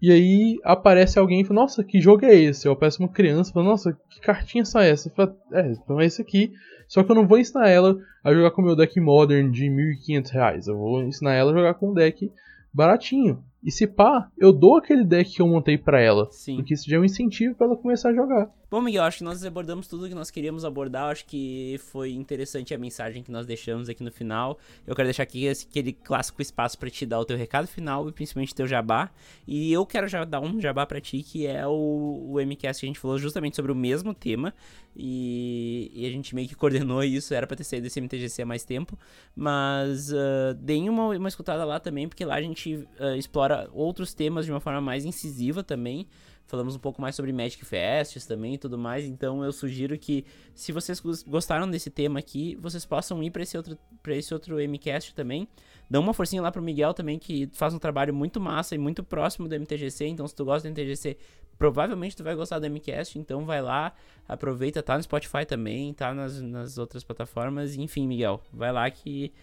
e 0.02 0.12
aí 0.12 0.60
aparece 0.64 1.20
alguém 1.20 1.42
e 1.42 1.46
fala, 1.46 1.62
nossa, 1.62 1.84
que 1.84 2.02
jogo 2.02 2.26
é 2.26 2.34
esse? 2.34 2.68
Eu 2.68 2.72
aparece 2.74 3.00
uma 3.00 3.08
criança 3.08 3.52
e 3.52 3.54
fala, 3.54 3.68
nossa, 3.68 3.94
que 4.10 4.20
cartinha 4.20 4.66
são 4.66 4.82
essa? 4.82 5.10
Falo, 5.12 5.36
é, 5.54 5.72
então 5.72 6.02
é 6.02 6.06
esse 6.06 6.20
aqui. 6.20 6.52
Só 6.88 7.04
que 7.04 7.12
eu 7.12 7.16
não 7.16 7.28
vou 7.28 7.38
ensinar 7.38 7.70
ela 7.70 7.96
a 8.24 8.34
jogar 8.34 8.52
com 8.52 8.62
o 8.64 8.66
meu 8.66 8.76
deck 8.76 9.00
Modern 9.00 9.52
de 9.52 9.66
1.500 9.66 10.32
reais. 10.32 10.68
Eu 10.68 10.78
vou 10.78 11.04
ensinar 11.04 11.34
ela 11.34 11.52
a 11.52 11.56
jogar 11.56 11.76
com 11.76 11.92
um 11.92 11.94
deck 11.94 12.32
baratinho. 12.74 13.44
E 13.66 13.72
se 13.72 13.88
pá, 13.88 14.30
eu 14.38 14.54
dou 14.54 14.78
aquele 14.78 15.04
deck 15.04 15.34
que 15.34 15.42
eu 15.42 15.48
montei 15.48 15.76
para 15.76 16.00
ela. 16.00 16.28
Sim. 16.30 16.58
Porque 16.58 16.76
isso 16.76 16.88
já 16.88 16.98
é 16.98 17.00
um 17.00 17.04
incentivo 17.04 17.56
para 17.56 17.66
ela 17.66 17.76
começar 17.76 18.10
a 18.10 18.14
jogar. 18.14 18.52
Bom, 18.70 18.82
Miguel, 18.82 19.04
acho 19.04 19.20
que 19.20 19.24
nós 19.24 19.44
abordamos 19.44 19.88
tudo 19.88 20.08
que 20.08 20.14
nós 20.14 20.30
queríamos 20.30 20.66
abordar. 20.66 21.10
Acho 21.10 21.26
que 21.26 21.80
foi 21.92 22.12
interessante 22.12 22.74
a 22.74 22.78
mensagem 22.78 23.24
que 23.24 23.32
nós 23.32 23.46
deixamos 23.46 23.90
aqui 23.90 24.04
no 24.04 24.12
final. 24.12 24.60
Eu 24.86 24.96
quero 24.96 25.08
deixar 25.08 25.24
aqui 25.24 25.48
aquele 25.48 25.94
clássico 25.94 26.42
espaço 26.42 26.78
para 26.78 26.90
te 26.90 27.06
dar 27.06 27.20
o 27.20 27.26
teu 27.26 27.38
recado 27.38 27.68
final 27.68 28.08
e 28.08 28.12
principalmente 28.12 28.54
teu 28.54 28.68
jabá. 28.68 29.10
E 29.48 29.72
eu 29.72 29.84
quero 29.86 30.08
já 30.08 30.26
dar 30.26 30.42
um 30.42 30.60
jabá 30.60 30.86
para 30.86 31.00
ti, 31.00 31.24
que 31.24 31.48
é 31.48 31.66
o, 31.66 32.34
o 32.34 32.40
MCast 32.46 32.82
que 32.82 32.86
a 32.86 32.90
gente 32.90 33.00
falou 33.00 33.18
justamente 33.18 33.56
sobre 33.56 33.72
o 33.72 33.76
mesmo 33.76 34.14
tema. 34.14 34.54
E, 34.98 35.92
e 35.94 36.06
a 36.06 36.10
gente 36.10 36.34
meio 36.34 36.48
que 36.48 36.56
coordenou 36.56 37.04
isso. 37.04 37.34
Era 37.34 37.48
pra 37.48 37.56
ter 37.56 37.64
saído 37.64 37.84
desse 37.84 38.02
MTGC 38.02 38.42
há 38.42 38.46
mais 38.46 38.64
tempo. 38.64 38.98
Mas 39.36 40.12
uh, 40.12 40.54
deem 40.60 40.90
uma, 40.90 41.16
uma 41.16 41.30
escutada 41.30 41.64
lá 41.64 41.80
também, 41.80 42.10
porque 42.10 42.26
lá 42.26 42.36
a 42.36 42.42
gente 42.42 42.76
uh, 43.00 43.16
explora 43.16 43.55
outros 43.72 44.14
temas 44.14 44.46
de 44.46 44.52
uma 44.52 44.60
forma 44.60 44.82
mais 44.82 45.06
incisiva 45.06 45.64
também. 45.64 46.08
Falamos 46.48 46.76
um 46.76 46.80
pouco 46.80 47.02
mais 47.02 47.16
sobre 47.16 47.34
Magic 47.34 47.66
Fests 47.66 48.26
também 48.26 48.54
e 48.54 48.58
tudo 48.58 48.78
mais. 48.78 49.06
Então 49.06 49.44
eu 49.44 49.52
sugiro 49.52 49.98
que, 49.98 50.26
se 50.54 50.72
vocês 50.72 51.02
gostaram 51.28 51.70
desse 51.70 51.90
tema 51.90 52.20
aqui, 52.20 52.56
vocês 52.62 52.86
possam 52.86 53.24
ir 53.24 53.32
para 53.32 53.42
esse 53.42 53.58
outro 53.58 53.78
para 54.04 54.16
esse 54.16 54.32
outro 54.34 54.58
MCast 54.58 55.16
também. 55.16 55.48
Dá 55.90 56.00
uma 56.00 56.14
forcinha 56.14 56.42
lá 56.42 56.52
pro 56.52 56.62
Miguel 56.62 56.94
também, 56.94 57.18
que 57.18 57.50
faz 57.54 57.74
um 57.74 57.80
trabalho 57.80 58.14
muito 58.14 58.40
massa 58.40 58.76
e 58.76 58.78
muito 58.78 59.04
próximo 59.04 59.48
do 59.48 59.56
MTGC. 59.60 60.06
Então, 60.06 60.28
se 60.28 60.36
tu 60.36 60.46
gosta 60.46 60.68
do 60.68 60.72
MTGC, 60.72 61.18
provavelmente 61.58 62.16
tu 62.16 62.24
vai 62.24 62.36
gostar 62.36 62.60
do 62.60 62.70
MCast. 62.70 63.18
Então 63.18 63.46
vai 63.46 63.62
lá, 63.62 63.94
aproveita, 64.28 64.84
tá 64.84 64.98
no 64.98 65.04
Spotify 65.04 65.46
também, 65.46 65.94
tá 65.94 66.14
nas, 66.14 66.42
nas 66.42 66.78
outras 66.78 67.04
plataformas. 67.04 67.76
Enfim, 67.76 68.08
Miguel, 68.08 68.42
vai 68.54 68.72
lá 68.72 68.90
que 68.90 69.34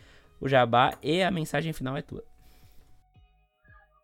o 0.40 0.48
jabá 0.48 0.96
e 1.02 1.22
a 1.22 1.30
mensagem 1.30 1.72
final 1.72 1.96
é 1.96 2.02
tua. 2.02 2.24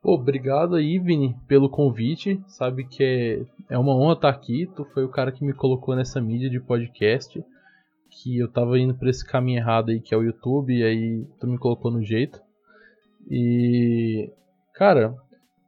Obrigado 0.03 0.77
aí, 0.77 0.99
Vini, 0.99 1.37
pelo 1.49 1.69
convite. 1.69 2.41
Sabe 2.47 2.85
que 2.85 3.03
é, 3.03 3.75
é 3.75 3.79
uma 3.79 3.97
honra 3.97 4.15
estar 4.15 4.29
aqui. 4.29 4.71
Tu 4.77 4.85
foi 4.87 5.05
o 5.05 5.11
cara 5.11 5.33
que 5.33 5.45
me 5.45 5.53
colocou 5.53 5.97
nessa 5.97 6.21
mídia 6.21 6.49
de 6.49 6.61
podcast. 6.61 7.43
Que 8.11 8.39
eu 8.39 8.51
tava 8.51 8.79
indo 8.79 8.95
por 8.95 9.09
esse 9.09 9.27
caminho 9.27 9.59
errado 9.59 9.91
aí, 9.91 10.01
que 10.01 10.15
é 10.15 10.17
o 10.17 10.23
YouTube, 10.23 10.73
e 10.73 10.83
aí 10.83 11.27
tu 11.41 11.47
me 11.47 11.59
colocou 11.59 11.91
no 11.91 12.03
jeito. 12.03 12.41
E. 13.29 14.31
Cara, 14.75 15.15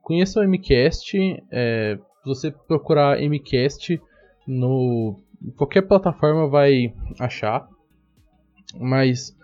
conheça 0.00 0.40
o 0.40 0.48
MCast. 0.48 1.18
É, 1.50 1.98
se 2.22 2.24
você 2.24 2.50
procurar 2.50 3.20
MCast 3.20 4.00
no. 4.46 5.16
qualquer 5.56 5.82
plataforma 5.82 6.48
vai 6.48 6.94
achar. 7.18 7.68
Mas 8.78 9.36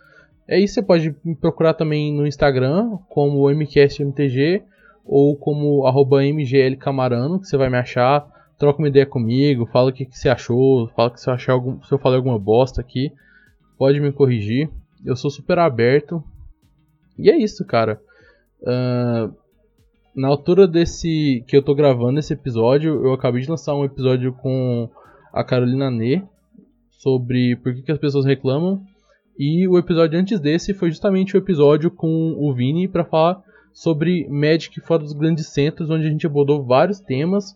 é 0.47 0.59
isso, 0.61 0.75
você 0.75 0.83
pode 0.83 1.15
me 1.25 1.35
procurar 1.35 1.75
também 1.75 2.13
no 2.13 2.25
Instagram, 2.25 2.99
como 3.09 3.51
MCastMTG 3.51 4.63
ou 5.07 5.37
como 5.37 5.87
arroba 5.87 6.23
mglcamarano, 6.23 7.39
que 7.39 7.47
você 7.47 7.57
vai 7.57 7.71
me 7.71 7.79
achar, 7.79 8.27
troca 8.59 8.79
uma 8.79 8.89
ideia 8.89 9.07
comigo, 9.07 9.67
fala 9.67 9.91
o 9.91 9.93
que, 9.93 10.05
que 10.05 10.19
você 10.19 10.29
achou, 10.29 10.89
fala 10.89 11.11
que 11.11 11.29
eu, 11.29 11.33
achar 11.33 11.53
algum, 11.53 11.83
se 11.83 11.93
eu 11.93 11.99
falei 11.99 12.17
alguma 12.17 12.39
bosta 12.39 12.81
aqui, 12.81 13.13
pode 13.79 14.01
me 14.01 14.13
corrigir. 14.13 14.69
Eu 15.05 15.15
sou 15.15 15.31
super 15.31 15.59
aberto. 15.59 16.23
E 17.19 17.31
é 17.31 17.37
isso, 17.37 17.65
cara. 17.65 18.01
Uh, 18.61 19.33
na 20.15 20.29
altura 20.29 20.67
desse 20.67 21.45
que 21.47 21.57
eu 21.57 21.63
tô 21.63 21.75
gravando 21.75 22.19
esse 22.19 22.33
episódio, 22.33 23.05
eu 23.05 23.13
acabei 23.13 23.43
de 23.43 23.51
lançar 23.51 23.75
um 23.75 23.85
episódio 23.85 24.33
com 24.33 24.89
a 25.33 25.45
Carolina 25.45 25.91
Nê 25.91 26.23
sobre 26.91 27.57
por 27.57 27.75
que, 27.75 27.83
que 27.83 27.93
as 27.93 27.99
pessoas 27.99 28.25
reclamam. 28.25 28.83
E 29.39 29.69
o 29.69 29.79
episódio 29.79 30.19
antes 30.19 30.41
desse 30.41 30.73
foi 30.73 30.89
justamente 30.91 31.37
o 31.37 31.39
episódio 31.39 31.91
com 31.91 32.35
o 32.39 32.55
Vini 32.55 32.89
para 32.89 33.05
falar 33.05 33.43
sobre 33.77 34.27
Magic 34.31 34.81
fora 34.81 35.03
dos 35.03 35.13
grandes 35.13 35.53
centros, 35.53 35.91
onde 35.91 36.07
a 36.07 36.11
gente 36.11 36.27
abordou 36.27 36.65
vários 36.65 36.99
temas, 36.99 37.55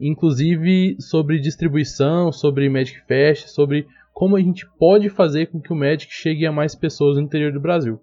inclusive 0.00 0.96
sobre 0.98 1.38
distribuição, 1.38 2.32
sobre 2.32 2.70
Magic 2.70 2.98
Fest, 3.06 3.48
sobre 3.48 3.86
como 4.14 4.34
a 4.34 4.40
gente 4.40 4.66
pode 4.78 5.10
fazer 5.10 5.48
com 5.48 5.60
que 5.60 5.70
o 5.70 5.76
Magic 5.76 6.10
chegue 6.10 6.46
a 6.46 6.50
mais 6.50 6.74
pessoas 6.74 7.16
no 7.16 7.22
interior 7.22 7.52
do 7.52 7.60
Brasil. 7.60 8.00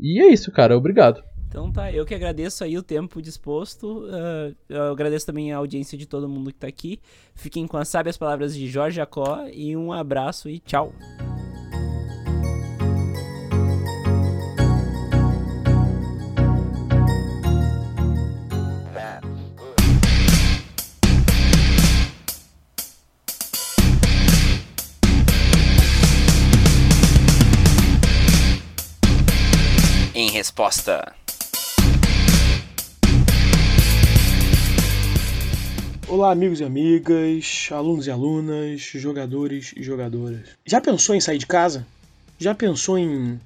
E 0.00 0.20
é 0.20 0.32
isso, 0.32 0.50
cara. 0.50 0.76
Obrigado. 0.76 1.22
Então 1.46 1.70
tá, 1.70 1.92
eu 1.92 2.04
que 2.04 2.14
agradeço 2.14 2.64
aí 2.64 2.76
o 2.76 2.82
tempo 2.82 3.22
disposto. 3.22 4.04
Uh, 4.06 4.56
eu 4.68 4.90
agradeço 4.90 5.26
também 5.26 5.52
a 5.52 5.58
audiência 5.58 5.96
de 5.96 6.06
todo 6.06 6.28
mundo 6.28 6.52
que 6.52 6.58
tá 6.58 6.66
aqui. 6.66 7.00
Fiquem 7.36 7.68
com 7.68 7.76
as 7.76 7.88
sábias 7.88 8.18
palavras 8.18 8.52
de 8.54 8.66
Jorge 8.66 8.96
Jacó 8.96 9.46
e 9.52 9.76
um 9.76 9.92
abraço 9.92 10.48
e 10.48 10.58
tchau. 10.58 10.92
Resposta. 30.60 31.14
Olá, 36.06 36.32
amigos 36.32 36.60
e 36.60 36.64
amigas, 36.64 37.68
alunos 37.70 38.06
e 38.06 38.10
alunas, 38.10 38.82
jogadores 38.82 39.72
e 39.74 39.82
jogadoras. 39.82 40.50
Já 40.66 40.80
pensou 40.80 41.14
em 41.14 41.20
sair 41.20 41.38
de 41.38 41.46
casa? 41.46 41.86
Já 42.38 42.54
pensou 42.54 42.98
em 42.98 43.40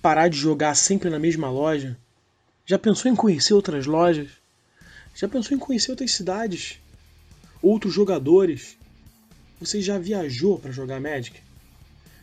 parar 0.00 0.28
de 0.28 0.36
jogar 0.36 0.76
sempre 0.76 1.10
na 1.10 1.18
mesma 1.18 1.50
loja? 1.50 1.96
Já 2.64 2.78
pensou 2.78 3.10
em 3.10 3.16
conhecer 3.16 3.54
outras 3.54 3.86
lojas? 3.86 4.28
Já 5.16 5.26
pensou 5.26 5.56
em 5.56 5.60
conhecer 5.60 5.90
outras 5.90 6.12
cidades? 6.12 6.78
Outros 7.60 7.92
jogadores? 7.92 8.76
Você 9.58 9.80
já 9.80 9.98
viajou 9.98 10.56
para 10.56 10.70
jogar 10.70 11.00
Magic? 11.00 11.40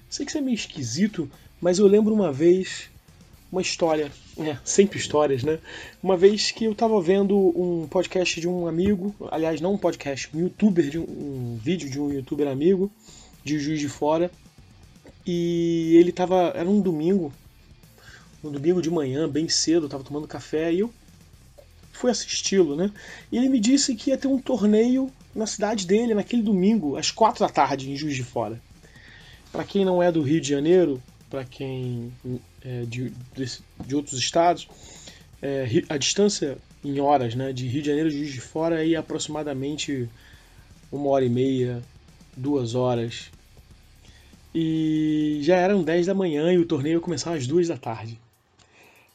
Sei 0.10 0.25
que 0.25 0.32
isso 0.32 0.38
é 0.38 0.41
meio 0.41 0.56
esquisito, 0.56 1.30
mas 1.60 1.80
eu 1.80 1.88
lembro 1.88 2.13
uma 2.13 2.32
vez 2.32 2.89
uma 3.55 3.61
história, 3.61 4.11
é, 4.37 4.57
sempre 4.65 4.99
histórias, 4.99 5.41
né? 5.41 5.59
Uma 6.03 6.17
vez 6.17 6.51
que 6.51 6.65
eu 6.65 6.73
estava 6.73 6.99
vendo 7.01 7.37
um 7.37 7.87
podcast 7.87 8.41
de 8.41 8.49
um 8.49 8.67
amigo, 8.67 9.15
aliás, 9.31 9.61
não 9.61 9.75
um 9.75 9.77
podcast, 9.77 10.29
um 10.35 10.41
youtuber, 10.41 10.89
de 10.89 10.99
um, 10.99 11.03
um 11.03 11.59
vídeo 11.63 11.89
de 11.89 11.97
um 11.97 12.11
youtuber 12.11 12.49
amigo, 12.49 12.91
de 13.45 13.57
Juiz 13.57 13.79
de 13.79 13.87
Fora, 13.87 14.29
e 15.25 15.95
ele 15.95 16.11
tava, 16.11 16.51
era 16.53 16.69
um 16.69 16.81
domingo, 16.81 17.31
um 18.43 18.51
domingo 18.51 18.81
de 18.81 18.89
manhã, 18.89 19.27
bem 19.27 19.47
cedo, 19.47 19.85
eu 19.85 19.89
tava 19.89 20.03
tomando 20.03 20.27
café, 20.27 20.73
e 20.73 20.81
eu 20.81 20.93
fui 21.93 22.11
assisti-lo, 22.11 22.75
né? 22.75 22.91
E 23.31 23.37
ele 23.37 23.47
me 23.47 23.59
disse 23.59 23.95
que 23.95 24.09
ia 24.09 24.17
ter 24.17 24.27
um 24.27 24.37
torneio 24.37 25.09
na 25.33 25.47
cidade 25.47 25.87
dele, 25.87 26.13
naquele 26.13 26.41
domingo, 26.41 26.97
às 26.97 27.09
quatro 27.09 27.39
da 27.39 27.49
tarde, 27.49 27.89
em 27.89 27.95
Juiz 27.95 28.17
de 28.17 28.23
Fora. 28.23 28.61
Para 29.49 29.63
quem 29.63 29.85
não 29.85 30.03
é 30.03 30.11
do 30.11 30.21
Rio 30.21 30.41
de 30.41 30.49
Janeiro, 30.49 31.01
para 31.29 31.45
quem 31.45 32.11
de, 32.88 33.12
de, 33.36 33.60
de, 33.86 33.95
outros 33.95 34.17
estados, 34.19 34.67
é, 35.41 35.65
a 35.89 35.97
distância 35.97 36.58
em 36.84 36.99
horas 36.99 37.36
né, 37.36 37.54
de 37.54 37.67
Rio 37.67 37.82
de 37.82 37.88
Janeiro 37.88 38.10
Juiz 38.10 38.32
de 38.32 38.41
Fora 38.41 38.88
é 38.88 38.95
aproximadamente 38.95 40.10
uma 40.91 41.10
hora 41.10 41.25
e 41.25 41.30
meia, 41.30 41.82
duas 42.36 42.75
horas. 42.75 43.32
E 44.54 45.39
já 45.41 45.58
eram 45.58 45.84
10 45.84 46.06
da 46.06 46.13
manhã 46.13 46.51
e 46.51 46.58
o 46.58 46.65
torneio 46.65 47.01
começava 47.01 47.36
às 47.36 47.45
duas 47.45 47.67
da 47.67 47.78
tarde. 47.78 48.19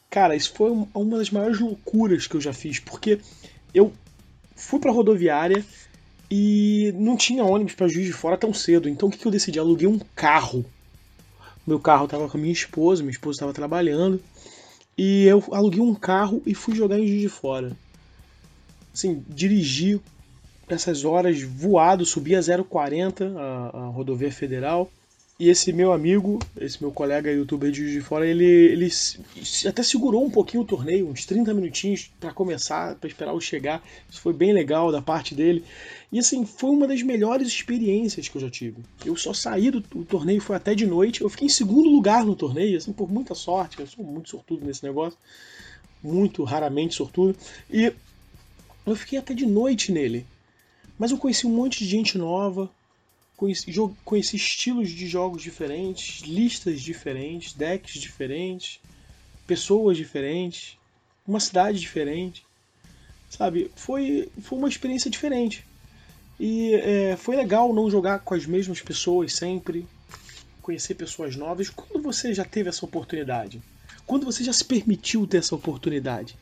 Cara, 0.09 0.35
isso 0.35 0.53
foi 0.53 0.69
uma 0.93 1.17
das 1.17 1.31
maiores 1.31 1.59
loucuras 1.59 2.27
que 2.27 2.35
eu 2.35 2.41
já 2.41 2.53
fiz, 2.53 2.79
porque 2.79 3.19
eu 3.73 3.93
fui 4.55 4.79
pra 4.79 4.91
rodoviária 4.91 5.65
e 6.29 6.93
não 6.95 7.17
tinha 7.17 7.43
ônibus 7.43 7.73
para 7.73 7.87
Juiz 7.87 8.05
de 8.05 8.13
Fora 8.13 8.37
tão 8.37 8.53
cedo. 8.53 8.87
Então 8.87 9.09
o 9.09 9.11
que, 9.11 9.17
que 9.17 9.25
eu 9.25 9.31
decidi? 9.31 9.57
Aluguei 9.57 9.87
um 9.87 9.99
carro 10.15 10.65
meu 11.65 11.79
carro 11.79 12.05
estava 12.05 12.27
com 12.27 12.37
a 12.37 12.41
minha 12.41 12.53
esposa, 12.53 13.03
minha 13.03 13.11
esposa 13.11 13.37
estava 13.37 13.53
trabalhando. 13.53 14.21
E 14.97 15.25
eu 15.25 15.43
aluguei 15.51 15.79
um 15.79 15.95
carro 15.95 16.41
e 16.45 16.53
fui 16.53 16.75
jogar 16.75 16.99
em 16.99 17.07
Juiz 17.07 17.21
de 17.21 17.29
Fora. 17.29 17.71
Assim, 18.93 19.23
dirigi 19.29 20.01
essas 20.67 21.05
horas 21.05 21.41
voado, 21.41 22.05
subi 22.05 22.35
a 22.35 22.41
040, 22.41 23.33
a, 23.37 23.77
a 23.77 23.85
rodovia 23.87 24.31
federal. 24.31 24.91
E 25.41 25.49
esse 25.49 25.73
meu 25.73 25.91
amigo, 25.91 26.37
esse 26.55 26.79
meu 26.79 26.91
colega 26.91 27.31
youtuber 27.31 27.71
de 27.71 27.91
de 27.91 27.99
Fora, 27.99 28.27
ele, 28.27 28.45
ele 28.45 28.87
até 29.67 29.81
segurou 29.81 30.23
um 30.23 30.29
pouquinho 30.29 30.61
o 30.61 30.65
torneio, 30.67 31.09
uns 31.09 31.25
30 31.25 31.51
minutinhos 31.55 32.11
para 32.19 32.31
começar, 32.31 32.93
para 32.93 33.07
esperar 33.09 33.31
eu 33.33 33.41
chegar. 33.41 33.83
Isso 34.07 34.21
foi 34.21 34.33
bem 34.33 34.53
legal 34.53 34.91
da 34.91 35.01
parte 35.01 35.33
dele. 35.33 35.65
E 36.11 36.19
assim, 36.19 36.45
foi 36.45 36.69
uma 36.69 36.87
das 36.87 37.01
melhores 37.01 37.47
experiências 37.47 38.27
que 38.27 38.37
eu 38.37 38.41
já 38.41 38.51
tive. 38.51 38.83
Eu 39.03 39.15
só 39.15 39.33
saí 39.33 39.71
do 39.71 39.83
o 39.95 40.05
torneio, 40.05 40.39
foi 40.39 40.55
até 40.55 40.75
de 40.75 40.85
noite. 40.85 41.21
Eu 41.21 41.29
fiquei 41.29 41.47
em 41.47 41.49
segundo 41.49 41.89
lugar 41.89 42.23
no 42.23 42.35
torneio, 42.35 42.77
assim, 42.77 42.93
por 42.93 43.11
muita 43.11 43.33
sorte. 43.33 43.79
Eu 43.79 43.87
sou 43.87 44.05
muito 44.05 44.29
sortudo 44.29 44.63
nesse 44.63 44.83
negócio. 44.83 45.17
Muito 46.03 46.43
raramente 46.43 46.93
sortudo. 46.93 47.35
E 47.67 47.91
eu 48.85 48.95
fiquei 48.95 49.17
até 49.17 49.33
de 49.33 49.47
noite 49.47 49.91
nele. 49.91 50.23
Mas 50.99 51.09
eu 51.09 51.17
conheci 51.17 51.47
um 51.47 51.55
monte 51.55 51.79
de 51.79 51.89
gente 51.89 52.15
nova, 52.15 52.69
conheci, 53.41 53.73
conheci 54.05 54.35
estilos 54.35 54.89
de 54.91 55.07
jogos 55.07 55.41
diferentes, 55.41 56.21
listas 56.21 56.79
diferentes, 56.79 57.53
decks 57.53 57.99
diferentes, 57.99 58.79
pessoas 59.47 59.97
diferentes, 59.97 60.77
uma 61.27 61.39
cidade 61.39 61.79
diferente. 61.79 62.45
Sabe? 63.31 63.71
Foi, 63.75 64.29
foi 64.41 64.59
uma 64.59 64.69
experiência 64.69 65.09
diferente. 65.09 65.65
E 66.39 66.75
é, 66.75 67.15
foi 67.17 67.35
legal 67.35 67.73
não 67.73 67.89
jogar 67.89 68.19
com 68.19 68.35
as 68.35 68.45
mesmas 68.45 68.79
pessoas 68.79 69.33
sempre, 69.33 69.87
conhecer 70.61 70.93
pessoas 70.93 71.35
novas. 71.35 71.69
Quando 71.69 72.03
você 72.03 72.35
já 72.35 72.45
teve 72.45 72.69
essa 72.69 72.85
oportunidade? 72.85 73.59
Quando 74.05 74.25
você 74.25 74.43
já 74.43 74.53
se 74.53 74.65
permitiu 74.65 75.25
ter 75.25 75.37
essa 75.37 75.55
oportunidade? 75.55 76.37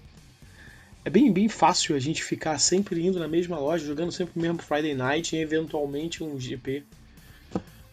É 1.05 1.09
bem, 1.09 1.31
bem 1.31 1.47
fácil 1.47 1.95
a 1.95 1.99
gente 1.99 2.23
ficar 2.23 2.57
sempre 2.59 3.05
indo 3.05 3.19
na 3.19 3.27
mesma 3.27 3.57
loja, 3.57 3.85
jogando 3.85 4.11
sempre 4.11 4.33
o 4.35 4.41
mesmo 4.41 4.61
Friday 4.61 4.93
Night 4.93 5.35
e 5.35 5.39
eventualmente 5.39 6.23
um 6.23 6.39
GP. 6.39 6.83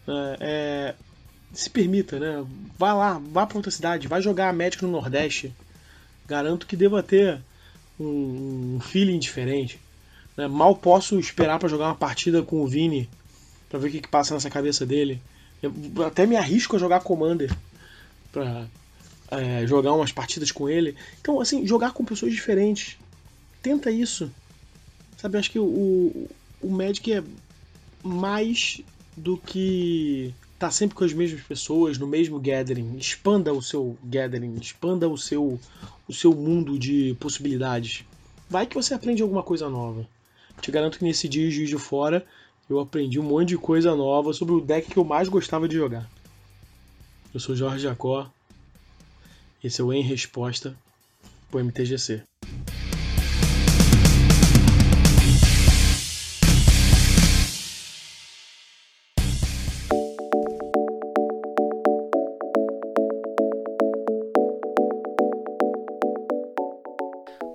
É, 0.07 0.37
é, 0.39 0.95
se 1.53 1.69
permita, 1.69 2.19
né? 2.19 2.45
Vá 2.77 2.93
lá, 2.93 3.21
vá 3.31 3.45
para 3.45 3.57
outra 3.57 3.71
cidade, 3.71 4.07
vai 4.07 4.21
jogar 4.21 4.49
a 4.49 4.53
Magic 4.53 4.83
no 4.83 4.91
Nordeste. 4.91 5.53
Garanto 6.27 6.67
que 6.67 6.75
deva 6.75 7.01
ter 7.01 7.39
um, 7.99 8.75
um 8.75 8.79
feeling 8.81 9.19
diferente. 9.19 9.79
Né? 10.35 10.47
Mal 10.47 10.75
posso 10.75 11.19
esperar 11.19 11.59
para 11.59 11.69
jogar 11.69 11.85
uma 11.85 11.95
partida 11.95 12.43
com 12.43 12.61
o 12.61 12.67
Vini 12.67 13.09
para 13.69 13.79
ver 13.79 13.87
o 13.87 13.91
que, 13.91 14.01
que 14.01 14.07
passa 14.07 14.33
nessa 14.33 14.49
cabeça 14.49 14.85
dele. 14.85 15.21
Eu 15.61 15.73
até 16.05 16.25
me 16.25 16.35
arrisco 16.35 16.75
a 16.75 16.79
jogar 16.79 16.99
Commander 17.01 17.51
para 18.31 18.67
é, 19.31 19.65
jogar 19.67 19.93
umas 19.93 20.11
partidas 20.11 20.51
com 20.51 20.69
ele. 20.69 20.95
Então, 21.19 21.39
assim, 21.39 21.65
jogar 21.65 21.91
com 21.91 22.05
pessoas 22.05 22.33
diferentes. 22.33 22.97
Tenta 23.61 23.91
isso. 23.91 24.31
Sabe, 25.17 25.37
acho 25.37 25.51
que 25.51 25.59
o, 25.59 26.27
o 26.61 26.69
Magic 26.69 27.11
é 27.11 27.23
mais 28.03 28.81
do 29.15 29.37
que 29.37 30.33
tá 30.59 30.71
sempre 30.71 30.95
com 30.95 31.03
as 31.03 31.13
mesmas 31.13 31.41
pessoas, 31.41 31.97
no 31.97 32.07
mesmo 32.07 32.39
gathering. 32.39 32.97
Expanda 32.97 33.53
o 33.53 33.61
seu 33.61 33.97
gathering, 34.03 34.55
expanda 34.55 35.07
o 35.09 35.17
seu, 35.17 35.59
o 36.07 36.13
seu 36.13 36.33
mundo 36.33 36.77
de 36.77 37.15
possibilidades. 37.19 38.05
Vai 38.49 38.65
que 38.65 38.75
você 38.75 38.93
aprende 38.93 39.21
alguma 39.21 39.43
coisa 39.43 39.69
nova. 39.69 40.07
Te 40.61 40.71
garanto 40.71 40.97
que 40.97 41.03
nesse 41.03 41.27
dia 41.27 41.49
Juiz 41.51 41.69
de 41.69 41.77
Fora 41.77 42.25
eu 42.69 42.79
aprendi 42.79 43.19
um 43.19 43.23
monte 43.23 43.49
de 43.49 43.57
coisa 43.57 43.95
nova 43.95 44.33
sobre 44.33 44.55
o 44.55 44.61
deck 44.61 44.89
que 44.89 44.97
eu 44.97 45.03
mais 45.03 45.27
gostava 45.27 45.67
de 45.67 45.75
jogar. 45.75 46.09
Eu 47.33 47.39
sou 47.39 47.55
Jorge 47.55 47.83
Jacó 47.83 48.31
esse 49.63 49.81
é 49.81 49.83
o 49.83 49.91
Em 49.91 50.01
Resposta 50.01 50.75
pro 51.49 51.63
MTGC. 51.63 52.23